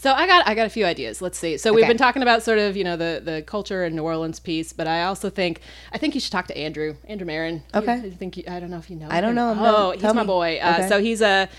[0.00, 1.20] So I got I got a few ideas.
[1.20, 1.58] Let's see.
[1.58, 1.90] So we've Okay.
[1.90, 4.86] been talking about sort of you know the the culture and New Orleans piece, but
[4.86, 5.60] I also think
[5.92, 7.62] I think you should talk to Andrew Andrew Marin.
[7.74, 7.92] Okay.
[7.92, 9.08] I think you, I don't know if you know.
[9.10, 9.36] I don't him.
[9.36, 9.76] know him, no.
[9.76, 10.26] Oh, he's Tell my me.
[10.26, 10.58] boy.
[10.62, 10.88] Uh, Okay.
[10.88, 11.50] So he's a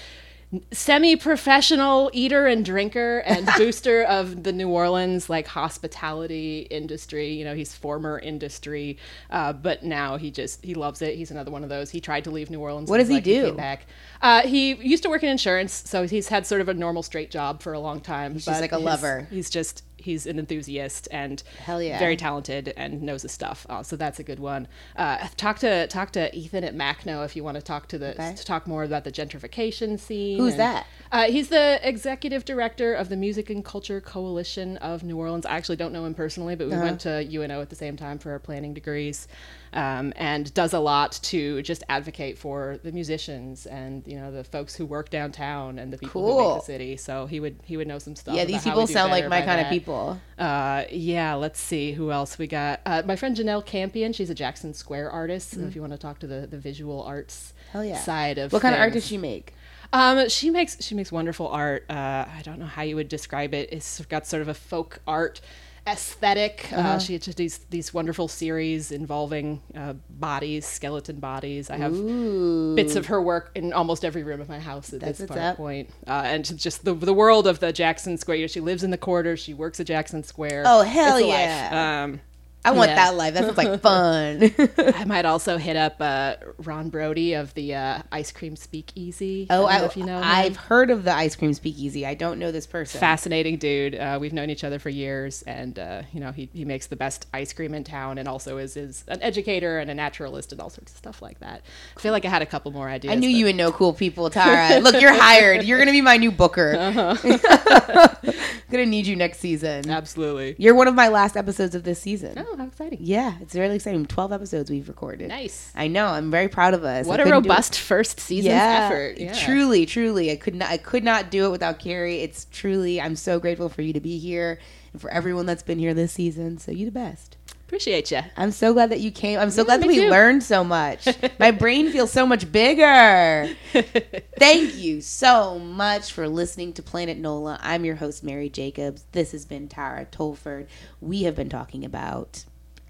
[0.71, 7.29] semi-professional eater and drinker and booster of the New Orleans like hospitality industry.
[7.29, 8.97] You know, he's former industry,
[9.29, 11.15] uh, but now he just he loves it.
[11.15, 11.89] He's another one of those.
[11.89, 12.89] He tried to leave New Orleans.
[12.89, 13.45] What does he like, do?
[13.45, 13.85] came back.
[14.21, 17.31] Uh, he used to work in insurance, so he's had sort of a normal straight
[17.31, 18.33] job for a long time.
[18.33, 19.27] He's just like a lover.
[19.29, 21.97] He's just he's an enthusiast and yeah.
[21.99, 23.65] very talented and knows his stuff.
[23.69, 24.67] Uh, so that's a good one.
[24.95, 28.11] Uh, talk to talk to Ethan at MaCCNO if you want to talk to the
[28.11, 28.33] Okay.
[28.35, 30.37] to talk more about the gentrification scene.
[30.37, 30.87] Who's and- that?
[31.11, 35.45] Uh, he's the executive director of the Music and Culture Coalition of New Orleans.
[35.45, 36.83] I actually don't know him personally, but we Uh-huh.
[36.83, 39.27] went to UNO at the same time for our planning degrees,
[39.74, 44.43] um, and does a lot to just advocate for the musicians and you know the
[44.43, 46.97] folks who work downtown and the people who make the city.
[46.97, 48.36] So he would he would know some stuff.
[48.36, 50.19] Yeah, these people sound like my kind of people.
[50.38, 52.82] Uh, yeah, let's see who else we got.
[52.86, 55.51] Uh, my friend Janelle Campion, she's a Jackson Square artist.
[55.51, 57.53] So if you want to talk to the, the visual arts.
[57.72, 57.97] Hell yeah.
[57.97, 59.53] side of What kind of art does she make?
[59.93, 61.86] Um, she makes she makes wonderful art.
[61.89, 63.69] Uh, I don't know how you would describe it.
[63.72, 65.41] It's got sort of a folk art
[65.88, 66.69] aesthetic.
[66.71, 66.99] uh Uh-huh.
[66.99, 71.69] she has these these wonderful series involving uh, bodies, skeleton bodies.
[71.69, 72.75] I have Ooh.
[72.75, 75.57] bits of her work in almost every room of my house at That's this part
[75.57, 75.89] point.
[76.07, 78.38] Uh, and just the the world of the Jackson Square.
[78.38, 79.36] You know, she lives in the quarter.
[79.38, 80.63] She works at Jackson Square.
[80.65, 81.69] Oh, hell It's a yeah.
[81.71, 81.73] life.
[82.13, 82.21] Um,
[82.64, 82.95] I want Yeah.
[82.95, 83.34] that life.
[83.34, 84.53] That sounds like fun.
[84.95, 89.47] I might also hit up uh, Ron Brody of the uh, Ice Cream Speakeasy.
[89.49, 90.24] oh, I I, know if you know him.
[90.24, 92.05] I've heard of the ice cream speakeasy.
[92.05, 92.99] I don't know this person.
[92.99, 93.95] fascinating dude.
[93.95, 96.95] Uh, we've known each other for years, and uh, you know he, he makes the
[96.95, 100.62] best ice cream in town, and also is is an educator and a naturalist and
[100.62, 101.64] all sorts of stuff like that.
[101.97, 103.12] I feel like I had a couple more ideas.
[103.12, 104.80] I knew but- you would know cool people, Tara.
[104.82, 105.64] Look, you're hired.
[105.64, 106.76] You're gonna be my new booker.
[106.76, 107.16] Uh-huh.
[108.72, 109.89] gonna need you next season.
[109.89, 110.55] Absolutely.
[110.57, 112.36] You're one of my last episodes of this season.
[112.38, 112.99] Oh, Oh, how exciting!
[113.01, 114.05] Yeah, it's really exciting.
[114.05, 115.29] Twelve episodes we've recorded.
[115.29, 115.71] Nice.
[115.73, 116.07] I know.
[116.07, 117.05] I'm very proud of us.
[117.05, 119.17] What I a couldn't do it- robust first season yeah, effort.
[119.17, 119.33] Yeah.
[119.33, 120.69] Truly, truly, I could not.
[120.69, 122.21] I could not do it without Carrie.
[122.21, 122.99] It's truly.
[122.99, 124.59] I'm so grateful for you to be here
[124.91, 126.57] and for everyone that's been here this season.
[126.57, 127.37] So you the best.
[127.72, 128.19] Appreciate you.
[128.36, 129.39] I'm so glad that you came.
[129.39, 130.09] I'm so Yeah, glad that we too.
[130.09, 131.07] learned so much.
[131.39, 133.47] My brain feels so much bigger.
[134.38, 137.57] Thank you so much for listening to Planet NOLA.
[137.61, 139.05] I'm your host, Mary Jacobs.
[139.13, 140.67] This has been Tara Tolford.
[140.99, 142.43] We have been talking about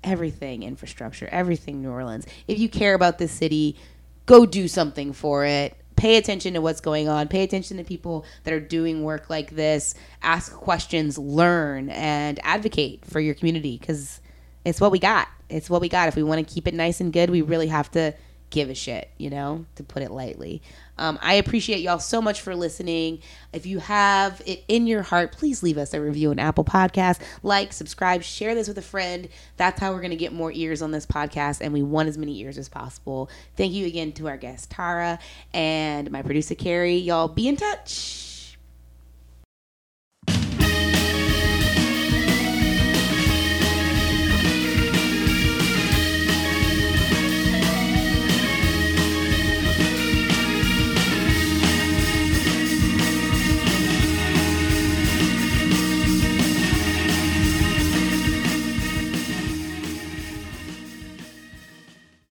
[0.04, 2.26] everything infrastructure, everything New Orleans.
[2.48, 3.78] If you care about this city,
[4.26, 5.78] go do something for it.
[5.96, 7.28] Pay attention to what's going on.
[7.28, 9.94] Pay attention to people that are doing work like this.
[10.24, 14.21] Ask questions, learn, and advocate for your community because
[14.66, 15.28] it's what we got.
[15.50, 16.08] It's what we got.
[16.08, 18.14] If we want to keep it nice and good, we really have to
[18.52, 20.62] give a shit, you know, to put it lightly.
[20.98, 23.20] Um, I appreciate y'all so much for listening.
[23.54, 27.20] If you have it in your heart, please leave us a review on Apple Podcasts.
[27.42, 29.30] Like, subscribe, share this with a friend.
[29.58, 32.18] That's how we're going to get more ears on this podcast, and we want as
[32.18, 33.30] many ears as possible.
[33.56, 35.18] Thank you again to our guest, Tara,
[35.54, 36.98] and my producer, Carrie.
[36.98, 38.58] Y'all be in touch.